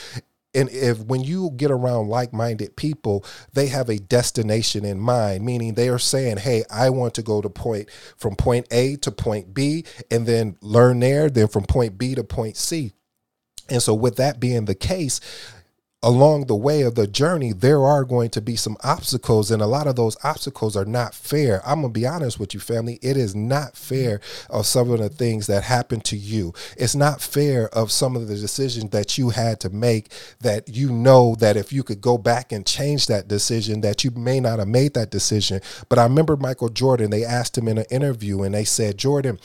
and 0.54 0.68
if 0.70 1.00
when 1.00 1.22
you 1.22 1.50
get 1.56 1.70
around 1.70 2.08
like-minded 2.08 2.76
people 2.76 3.24
they 3.52 3.66
have 3.66 3.88
a 3.88 3.98
destination 3.98 4.84
in 4.84 4.98
mind 4.98 5.44
meaning 5.44 5.74
they 5.74 5.88
are 5.88 5.98
saying 5.98 6.38
hey 6.38 6.64
i 6.70 6.88
want 6.88 7.14
to 7.14 7.22
go 7.22 7.42
to 7.42 7.48
point 7.50 7.88
from 8.16 8.34
point 8.34 8.66
a 8.70 8.96
to 8.96 9.10
point 9.12 9.52
b 9.52 9.84
and 10.10 10.26
then 10.26 10.56
learn 10.62 10.98
there 11.00 11.28
then 11.28 11.46
from 11.46 11.64
point 11.64 11.98
b 11.98 12.14
to 12.14 12.24
point 12.24 12.56
c. 12.56 12.92
And 13.68 13.82
so 13.82 13.94
with 13.94 14.16
that 14.16 14.40
being 14.40 14.64
the 14.64 14.74
case 14.74 15.20
along 16.02 16.46
the 16.46 16.56
way 16.56 16.82
of 16.82 16.94
the 16.94 17.06
journey, 17.06 17.52
there 17.52 17.82
are 17.82 18.04
going 18.04 18.28
to 18.30 18.40
be 18.40 18.54
some 18.54 18.76
obstacles, 18.84 19.50
and 19.50 19.62
a 19.62 19.66
lot 19.66 19.86
of 19.86 19.96
those 19.96 20.16
obstacles 20.22 20.76
are 20.76 20.84
not 20.84 21.14
fair. 21.14 21.62
I'm 21.66 21.80
gonna 21.80 21.92
be 21.92 22.06
honest 22.06 22.38
with 22.38 22.52
you, 22.52 22.60
family. 22.60 22.98
It 23.02 23.16
is 23.16 23.34
not 23.34 23.76
fair 23.76 24.20
of 24.50 24.66
some 24.66 24.90
of 24.90 24.98
the 24.98 25.08
things 25.08 25.46
that 25.46 25.64
happened 25.64 26.04
to 26.06 26.16
you. 26.16 26.52
It's 26.76 26.94
not 26.94 27.22
fair 27.22 27.68
of 27.70 27.90
some 27.90 28.14
of 28.14 28.28
the 28.28 28.36
decisions 28.36 28.90
that 28.90 29.16
you 29.16 29.30
had 29.30 29.58
to 29.60 29.70
make 29.70 30.12
that 30.40 30.68
you 30.68 30.92
know 30.92 31.34
that 31.36 31.56
if 31.56 31.72
you 31.72 31.82
could 31.82 32.02
go 32.02 32.18
back 32.18 32.52
and 32.52 32.66
change 32.66 33.06
that 33.06 33.26
decision, 33.26 33.80
that 33.80 34.04
you 34.04 34.10
may 34.10 34.38
not 34.38 34.58
have 34.58 34.68
made 34.68 34.94
that 34.94 35.10
decision. 35.10 35.60
But 35.88 35.98
I 35.98 36.04
remember 36.04 36.36
Michael 36.36 36.68
Jordan, 36.68 37.10
they 37.10 37.24
asked 37.24 37.56
him 37.56 37.68
in 37.68 37.78
an 37.78 37.86
interview 37.90 38.42
and 38.42 38.54
they 38.54 38.64
said, 38.64 38.98
Jordan, 38.98 39.40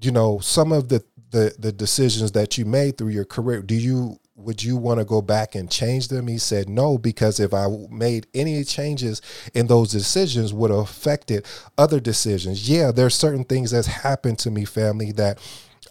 you 0.00 0.10
know, 0.10 0.40
some 0.40 0.72
of 0.72 0.88
the 0.88 1.04
the 1.30 1.54
the 1.58 1.72
decisions 1.72 2.32
that 2.32 2.58
you 2.58 2.64
made 2.64 2.98
through 2.98 3.08
your 3.08 3.24
career, 3.24 3.62
do 3.62 3.74
you 3.74 4.18
would 4.38 4.62
you 4.62 4.76
want 4.76 5.00
to 5.00 5.04
go 5.04 5.20
back 5.20 5.54
and 5.54 5.70
change 5.70 6.08
them? 6.08 6.28
He 6.28 6.38
said, 6.38 6.68
no, 6.68 6.96
because 6.96 7.40
if 7.40 7.52
I 7.52 7.66
made 7.90 8.26
any 8.32 8.62
changes 8.64 9.20
in 9.52 9.66
those 9.66 9.90
decisions 9.90 10.54
would 10.54 10.70
have 10.70 10.80
affected 10.80 11.44
other 11.76 12.00
decisions. 12.00 12.68
Yeah, 12.68 12.92
there's 12.92 13.14
certain 13.14 13.44
things 13.44 13.72
that's 13.72 13.88
happened 13.88 14.38
to 14.40 14.50
me, 14.50 14.64
family, 14.64 15.12
that 15.12 15.38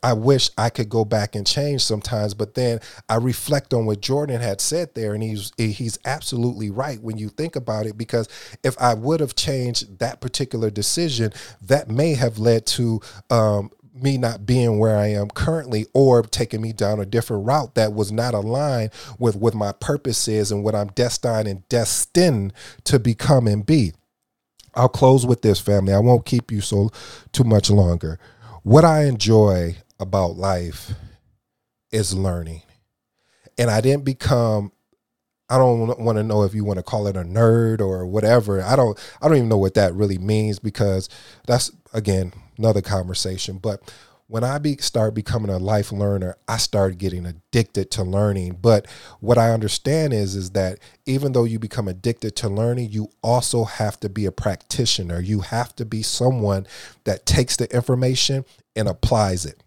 I 0.04 0.14
wish 0.14 0.50
I 0.58 0.70
could 0.70 0.90
go 0.90 1.06
back 1.06 1.36
and 1.36 1.46
change 1.46 1.84
sometimes, 1.84 2.34
but 2.34 2.54
then 2.54 2.80
I 3.10 3.16
reflect 3.16 3.74
on 3.74 3.86
what 3.86 4.02
Jordan 4.02 4.42
had 4.42 4.62
said 4.62 4.94
there, 4.94 5.14
and 5.14 5.24
he's 5.24 5.52
he's 5.58 5.98
absolutely 6.06 6.70
right 6.70 7.02
when 7.02 7.18
you 7.18 7.30
think 7.30 7.56
about 7.56 7.86
it. 7.86 7.98
Because 7.98 8.28
if 8.64 8.78
I 8.80 8.94
would 8.94 9.20
have 9.20 9.36
changed 9.36 10.00
that 10.00 10.22
particular 10.22 10.70
decision, 10.70 11.34
that 11.62 11.90
may 11.90 12.14
have 12.14 12.38
led 12.38 12.66
to 12.68 13.02
um, 13.30 13.72
me 14.02 14.18
not 14.18 14.46
being 14.46 14.80
where 14.80 14.98
I 14.98 15.08
am 15.08 15.30
currently 15.30 15.86
or 15.94 16.24
taking 16.24 16.62
me 16.62 16.74
down 16.74 17.00
a 17.00 17.06
different 17.06 17.46
route 17.46 17.76
that 17.76 17.94
was 17.94 18.12
not 18.12 18.34
aligned 18.34 18.92
with 19.20 19.36
what 19.36 19.54
my 19.54 19.72
purpose 19.72 20.28
is 20.28 20.52
and 20.52 20.64
what 20.64 20.76
I'm 20.76 20.88
destined 20.88 21.48
and 21.48 21.68
destined 21.70 22.54
to 22.86 23.00
become 23.00 23.48
and 23.48 23.66
be. 23.66 23.94
I'll 24.76 24.90
close 24.90 25.26
with 25.26 25.42
this 25.42 25.60
family. 25.60 25.94
I 25.94 26.00
won't 26.00 26.26
keep 26.26 26.52
you 26.52 26.62
so 26.62 26.92
too 27.32 27.44
much 27.44 27.70
longer. 27.70 28.20
What 28.64 28.86
I 28.86 29.06
enjoy 29.06 29.78
about 30.00 30.38
life 30.38 30.92
is 31.92 32.14
learning. 32.14 32.62
And 33.58 33.72
I 33.72 33.82
didn't 33.82 34.06
become 34.06 34.72
I 35.50 35.58
don't 35.58 35.98
want 36.00 36.18
to 36.18 36.24
know 36.24 36.44
if 36.44 36.54
you 36.54 36.66
want 36.66 36.78
to 36.78 36.84
call 36.84 37.08
it 37.08 37.16
a 37.16 37.22
nerd 37.22 37.80
or 37.80 38.06
whatever. 38.06 38.62
I 38.62 38.76
don't 38.76 39.00
I 39.22 39.28
don't 39.28 39.38
even 39.38 39.50
know 39.50 39.58
what 39.58 39.76
that 39.76 39.94
really 39.94 40.18
means 40.18 40.60
because 40.60 41.08
that's 41.46 41.72
again 41.94 42.34
another 42.58 42.82
conversation. 42.82 43.58
But 43.58 43.82
when 44.28 44.44
I 44.44 44.58
be, 44.58 44.76
start 44.78 45.14
becoming 45.14 45.50
a 45.50 45.58
life 45.58 45.92
learner, 45.92 46.36
I 46.48 46.58
start 46.58 46.98
getting 46.98 47.26
addicted 47.26 47.92
to 47.92 48.04
learning. 48.04 48.58
But 48.62 48.86
what 49.22 49.38
I 49.38 49.52
understand 49.52 50.14
is 50.14 50.36
is 50.36 50.52
that 50.52 50.80
even 51.06 51.32
though 51.32 51.46
you 51.46 51.60
become 51.60 51.88
addicted 51.88 52.36
to 52.38 52.50
learning, 52.50 52.92
you 52.92 53.10
also 53.24 53.64
have 53.64 54.00
to 54.02 54.10
be 54.10 54.26
a 54.26 54.32
practitioner. 54.32 55.22
You 55.22 55.40
have 55.40 55.74
to 55.78 55.86
be 55.86 56.04
someone 56.04 56.68
that 57.06 57.26
takes 57.26 57.56
the 57.56 57.74
information 57.74 58.44
and 58.76 58.90
applies 58.90 59.46
it. 59.46 59.64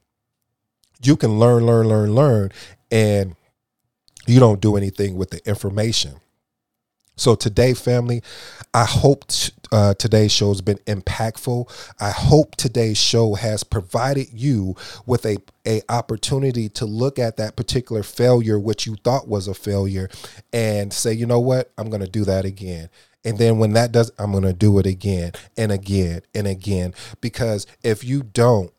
You 1.03 1.17
can 1.17 1.39
learn, 1.39 1.65
learn, 1.65 1.89
learn, 1.89 2.15
learn, 2.15 2.53
and 2.91 3.35
you 4.27 4.39
don't 4.41 4.61
do 4.61 4.77
anything 4.77 5.17
with 5.17 5.31
the 5.31 5.47
information. 5.49 6.17
So 7.21 7.35
today, 7.35 7.75
family, 7.75 8.23
I 8.73 8.87
hope 8.87 9.27
uh, 9.71 9.93
today's 9.93 10.33
show 10.33 10.49
has 10.49 10.63
been 10.63 10.79
impactful. 10.87 11.71
I 12.01 12.13
hope 12.13 12.57
today's 12.57 12.97
show 12.97 13.35
has 13.35 13.63
provided 13.63 14.29
you 14.33 14.75
with 15.05 15.27
a, 15.27 15.37
a 15.67 15.83
opportunity 15.91 16.71
to 16.71 16.87
look 16.87 17.19
at 17.19 17.37
that 17.37 17.57
particular 17.57 18.03
failure, 18.03 18.59
which 18.59 18.87
you 18.87 18.97
thought 19.05 19.29
was 19.29 19.49
a 19.49 19.55
failure, 19.55 20.09
and 20.55 20.95
say, 20.95 21.13
you 21.13 21.27
know 21.27 21.41
what, 21.41 21.71
I'm 21.77 21.91
going 21.91 22.01
to 22.01 22.11
do 22.11 22.25
that 22.25 22.47
again. 22.47 22.89
And 23.23 23.37
then 23.37 23.59
when 23.59 23.75
that 23.75 23.93
does, 23.93 24.11
I'm 24.19 24.31
going 24.33 24.45
to 24.45 24.55
do 24.55 24.79
it 24.79 24.87
again 24.87 25.33
and 25.59 25.71
again 25.71 26.23
and 26.35 26.47
again. 26.47 26.95
Because 27.21 27.67
if 27.83 28.03
you 28.03 28.23
don't, 28.23 28.73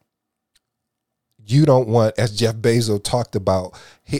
you 1.46 1.66
don't 1.66 1.88
want, 1.90 2.18
as 2.18 2.36
Jeff 2.36 2.56
Bezos 2.56 3.04
talked 3.04 3.36
about, 3.36 3.78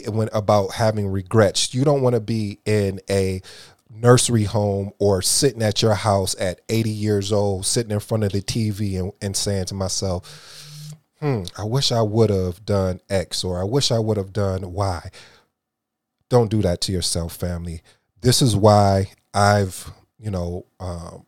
when 0.08 0.28
about 0.32 0.74
having 0.74 1.08
regrets. 1.08 1.74
You 1.74 1.84
don't 1.84 2.02
want 2.02 2.14
to 2.14 2.20
be 2.20 2.60
in 2.64 3.00
a 3.10 3.42
nursery 3.94 4.44
home 4.44 4.92
or 4.98 5.22
sitting 5.22 5.62
at 5.62 5.82
your 5.82 5.94
house 5.94 6.34
at 6.40 6.60
80 6.68 6.90
years 6.90 7.32
old, 7.32 7.66
sitting 7.66 7.92
in 7.92 8.00
front 8.00 8.24
of 8.24 8.32
the 8.32 8.40
TV 8.40 8.98
and, 8.98 9.12
and 9.20 9.36
saying 9.36 9.66
to 9.66 9.74
myself, 9.74 10.92
hmm, 11.20 11.44
I 11.56 11.64
wish 11.64 11.92
I 11.92 12.02
would 12.02 12.30
have 12.30 12.64
done 12.64 13.00
X 13.08 13.44
or 13.44 13.60
I 13.60 13.64
wish 13.64 13.90
I 13.90 13.98
would 13.98 14.16
have 14.16 14.32
done 14.32 14.72
Y. 14.72 15.10
Don't 16.28 16.50
do 16.50 16.62
that 16.62 16.80
to 16.82 16.92
yourself, 16.92 17.36
family. 17.36 17.82
This 18.20 18.40
is 18.40 18.56
why 18.56 19.12
I've, 19.34 19.92
you 20.18 20.30
know, 20.30 20.66
um, 20.80 21.26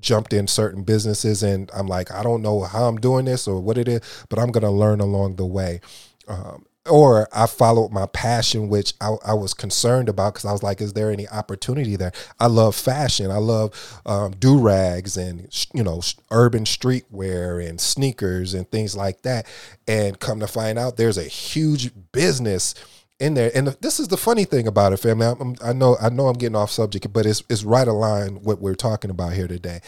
jumped 0.00 0.32
in 0.32 0.46
certain 0.46 0.82
businesses 0.82 1.42
and 1.42 1.70
I'm 1.74 1.86
like, 1.86 2.10
I 2.10 2.22
don't 2.22 2.42
know 2.42 2.62
how 2.62 2.86
I'm 2.86 2.98
doing 2.98 3.26
this 3.26 3.46
or 3.46 3.60
what 3.60 3.78
it 3.78 3.88
is, 3.88 4.00
but 4.28 4.38
I'm 4.38 4.50
going 4.50 4.64
to 4.64 4.70
learn 4.70 5.00
along 5.00 5.36
the 5.36 5.46
way. 5.46 5.80
Um, 6.26 6.66
or 6.88 7.28
I 7.32 7.46
followed 7.46 7.92
my 7.92 8.06
passion, 8.06 8.68
which 8.68 8.94
I, 9.00 9.16
I 9.24 9.34
was 9.34 9.52
concerned 9.52 10.08
about 10.08 10.34
because 10.34 10.46
I 10.46 10.52
was 10.52 10.62
like, 10.62 10.80
is 10.80 10.94
there 10.94 11.10
any 11.10 11.28
opportunity 11.28 11.96
there? 11.96 12.12
I 12.38 12.46
love 12.46 12.74
fashion. 12.74 13.30
I 13.30 13.36
love 13.36 14.00
um, 14.06 14.32
do 14.32 14.58
rags 14.58 15.16
and 15.16 15.48
you 15.74 15.82
know 15.82 16.00
urban 16.30 16.64
streetwear 16.64 17.66
and 17.66 17.80
sneakers 17.80 18.54
and 18.54 18.70
things 18.70 18.96
like 18.96 19.22
that. 19.22 19.46
And 19.86 20.18
come 20.18 20.40
to 20.40 20.46
find 20.46 20.78
out, 20.78 20.96
there's 20.96 21.18
a 21.18 21.24
huge 21.24 21.90
business 22.12 22.74
in 23.18 23.34
there. 23.34 23.50
And 23.54 23.68
this 23.80 24.00
is 24.00 24.08
the 24.08 24.16
funny 24.16 24.44
thing 24.44 24.66
about 24.66 24.94
it, 24.94 24.96
family. 24.96 25.26
I'm, 25.26 25.56
i 25.62 25.74
know 25.74 25.96
I 26.00 26.08
know 26.08 26.28
I'm 26.28 26.38
getting 26.38 26.56
off 26.56 26.70
subject, 26.70 27.12
but 27.12 27.26
it's 27.26 27.42
it's 27.50 27.62
right 27.62 27.86
aligned 27.86 28.44
what 28.44 28.60
we're 28.60 28.74
talking 28.74 29.10
about 29.10 29.34
here 29.34 29.48
today. 29.48 29.80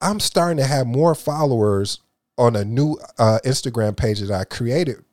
I'm 0.00 0.20
starting 0.20 0.58
to 0.58 0.64
have 0.64 0.86
more 0.86 1.16
followers 1.16 1.98
on 2.38 2.54
a 2.54 2.64
new 2.64 2.96
uh, 3.18 3.40
Instagram 3.44 3.96
page 3.96 4.20
that 4.20 4.30
I 4.30 4.44
created 4.44 5.04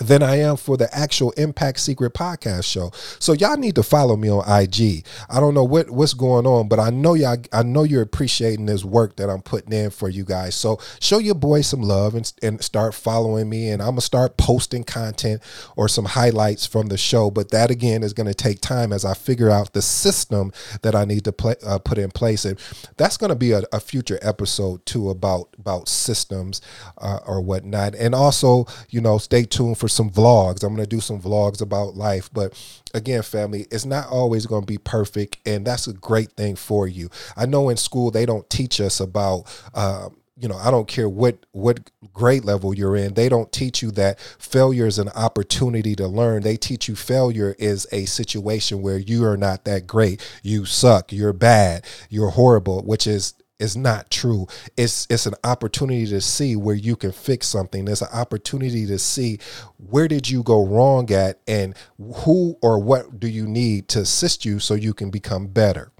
than 0.00 0.22
I 0.22 0.36
am 0.36 0.56
for 0.56 0.76
the 0.76 0.92
actual 0.96 1.30
Impact 1.32 1.78
Secret 1.78 2.14
podcast 2.14 2.64
show. 2.64 2.90
So 3.18 3.32
y'all 3.34 3.56
need 3.56 3.74
to 3.74 3.82
follow 3.82 4.16
me 4.16 4.30
on 4.30 4.40
IG. 4.40 5.04
I 5.28 5.40
don't 5.40 5.54
know 5.54 5.64
what 5.64 5.90
what's 5.90 6.14
going 6.14 6.46
on, 6.46 6.68
but 6.68 6.80
I 6.80 6.90
know 6.90 7.14
y'all 7.14 7.36
I 7.52 7.62
know 7.62 7.82
you're 7.82 8.02
appreciating 8.02 8.66
this 8.66 8.84
work 8.84 9.16
that 9.16 9.28
I'm 9.28 9.42
putting 9.42 9.72
in 9.72 9.90
for 9.90 10.08
you 10.08 10.24
guys. 10.24 10.54
So 10.54 10.78
show 11.00 11.18
your 11.18 11.34
boy 11.34 11.60
some 11.60 11.82
love 11.82 12.14
and, 12.14 12.32
and 12.42 12.62
start 12.64 12.94
following 12.94 13.48
me 13.48 13.68
and 13.68 13.82
I'm 13.82 13.90
going 13.90 13.96
to 13.96 14.02
start 14.02 14.36
posting 14.36 14.84
content 14.84 15.42
or 15.76 15.88
some 15.88 16.06
highlights 16.06 16.66
from 16.66 16.86
the 16.86 16.96
show, 16.96 17.30
but 17.30 17.50
that 17.50 17.70
again 17.70 18.02
is 18.02 18.12
going 18.12 18.26
to 18.26 18.34
take 18.34 18.60
time 18.60 18.92
as 18.92 19.04
I 19.04 19.14
figure 19.14 19.50
out 19.50 19.72
the 19.72 19.82
system 19.82 20.52
that 20.82 20.94
I 20.94 21.04
need 21.04 21.24
to 21.24 21.32
play, 21.32 21.56
uh, 21.64 21.78
put 21.78 21.98
in 21.98 22.10
place 22.10 22.44
and 22.44 22.58
that's 22.96 23.16
going 23.16 23.30
to 23.30 23.36
be 23.36 23.52
a, 23.52 23.62
a, 23.72 23.80
future 23.80 24.18
episode 24.22 24.84
too 24.86 25.10
about 25.10 25.48
about 25.58 25.88
systems 25.88 26.60
uh, 26.98 27.18
or 27.26 27.40
whatnot. 27.40 27.94
And 27.94 28.14
also, 28.14 28.66
you 28.90 29.00
know, 29.00 29.18
stay 29.18 29.44
tuned 29.44 29.78
for 29.78 29.88
some 29.90 30.10
vlogs. 30.10 30.62
I'm 30.62 30.74
going 30.74 30.88
to 30.88 30.96
do 30.96 31.00
some 31.00 31.20
vlogs 31.20 31.60
about 31.60 31.96
life. 31.96 32.30
But 32.32 32.54
again, 32.94 33.22
family, 33.22 33.66
it's 33.70 33.84
not 33.84 34.08
always 34.08 34.46
going 34.46 34.62
to 34.62 34.66
be 34.66 34.78
perfect. 34.78 35.38
And 35.46 35.66
that's 35.66 35.86
a 35.86 35.92
great 35.92 36.32
thing 36.32 36.56
for 36.56 36.86
you. 36.88 37.10
I 37.36 37.46
know 37.46 37.68
in 37.68 37.76
school, 37.76 38.10
they 38.10 38.26
don't 38.26 38.48
teach 38.50 38.80
us 38.80 39.00
about, 39.00 39.44
um, 39.74 40.16
you 40.40 40.48
know 40.48 40.56
i 40.56 40.70
don't 40.70 40.88
care 40.88 41.08
what 41.08 41.36
what 41.52 41.90
grade 42.14 42.44
level 42.44 42.74
you're 42.74 42.96
in 42.96 43.14
they 43.14 43.28
don't 43.28 43.52
teach 43.52 43.82
you 43.82 43.90
that 43.90 44.18
failure 44.38 44.86
is 44.86 44.98
an 44.98 45.10
opportunity 45.10 45.94
to 45.94 46.06
learn 46.06 46.42
they 46.42 46.56
teach 46.56 46.88
you 46.88 46.96
failure 46.96 47.54
is 47.58 47.86
a 47.92 48.06
situation 48.06 48.80
where 48.80 48.98
you 48.98 49.24
are 49.24 49.36
not 49.36 49.64
that 49.64 49.86
great 49.86 50.26
you 50.42 50.64
suck 50.64 51.12
you're 51.12 51.32
bad 51.32 51.84
you're 52.08 52.30
horrible 52.30 52.82
which 52.82 53.06
is 53.06 53.34
is 53.60 53.76
not 53.76 54.10
true. 54.10 54.46
It's 54.76 55.06
it's 55.10 55.26
an 55.26 55.34
opportunity 55.44 56.06
to 56.06 56.20
see 56.20 56.56
where 56.56 56.74
you 56.74 56.96
can 56.96 57.12
fix 57.12 57.46
something. 57.46 57.84
There's 57.84 58.02
an 58.02 58.08
opportunity 58.12 58.86
to 58.86 58.98
see 58.98 59.38
where 59.76 60.08
did 60.08 60.28
you 60.28 60.42
go 60.42 60.66
wrong 60.66 61.10
at 61.12 61.40
and 61.46 61.74
who 61.98 62.56
or 62.62 62.78
what 62.78 63.20
do 63.20 63.28
you 63.28 63.46
need 63.46 63.88
to 63.88 64.00
assist 64.00 64.44
you 64.44 64.58
so 64.58 64.74
you 64.74 64.94
can 64.94 65.10
become 65.10 65.46
better 65.46 65.92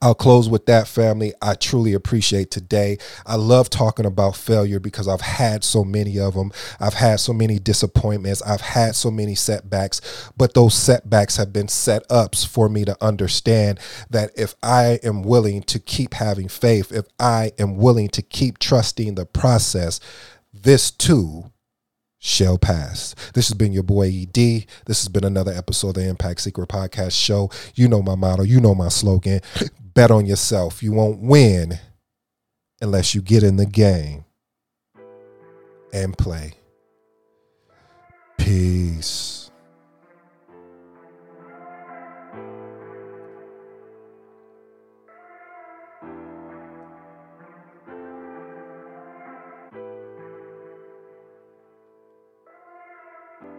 I'll 0.00 0.14
close 0.14 0.48
with 0.48 0.66
that, 0.66 0.88
family. 0.88 1.32
I 1.40 1.54
truly 1.54 1.92
appreciate 1.92 2.50
today. 2.50 2.98
I 3.24 3.36
love 3.36 3.70
talking 3.70 4.04
about 4.04 4.36
failure 4.36 4.80
because 4.80 5.06
I've 5.06 5.20
had 5.20 5.62
so 5.62 5.84
many 5.84 6.18
of 6.18 6.34
them. 6.34 6.50
I've 6.80 6.94
had 6.94 7.20
so 7.20 7.32
many 7.32 7.60
disappointments. 7.60 8.42
I've 8.42 8.60
had 8.60 8.96
so 8.96 9.10
many 9.10 9.36
setbacks, 9.36 10.00
but 10.36 10.54
those 10.54 10.74
setbacks 10.74 11.36
have 11.36 11.52
been 11.52 11.68
set 11.68 12.02
ups 12.10 12.44
for 12.44 12.68
me 12.68 12.84
to 12.84 12.96
understand 13.00 13.78
that 14.10 14.32
if 14.36 14.56
I 14.62 14.98
am 15.04 15.22
willing 15.22 15.62
to 15.64 15.78
keep 15.78 16.14
having 16.14 16.48
faith, 16.48 16.90
if 16.90 17.06
I 17.20 17.52
am 17.58 17.76
willing 17.76 18.08
to 18.08 18.22
keep 18.22 18.58
trusting 18.58 19.14
the 19.14 19.26
process, 19.26 20.00
this 20.52 20.90
too 20.90 21.52
shall 22.24 22.56
pass. 22.56 23.16
This 23.34 23.48
has 23.48 23.54
been 23.54 23.72
your 23.72 23.82
boy 23.82 24.06
ED. 24.06 24.36
This 24.86 25.02
has 25.02 25.08
been 25.08 25.24
another 25.24 25.52
episode 25.52 25.88
of 25.88 25.94
the 25.94 26.08
Impact 26.08 26.40
Secret 26.40 26.68
Podcast 26.68 27.20
Show. 27.20 27.50
You 27.74 27.88
know 27.88 28.00
my 28.00 28.14
motto, 28.14 28.44
you 28.44 28.60
know 28.60 28.76
my 28.76 28.88
slogan 28.88 29.40
bet 29.82 30.12
on 30.12 30.24
yourself. 30.24 30.82
You 30.82 30.92
won't 30.92 31.20
win 31.20 31.80
unless 32.80 33.14
you 33.14 33.22
get 33.22 33.42
in 33.42 33.56
the 33.56 33.66
game 33.66 34.24
and 35.92 36.16
play. 36.16 36.54
Peace. 38.38 39.41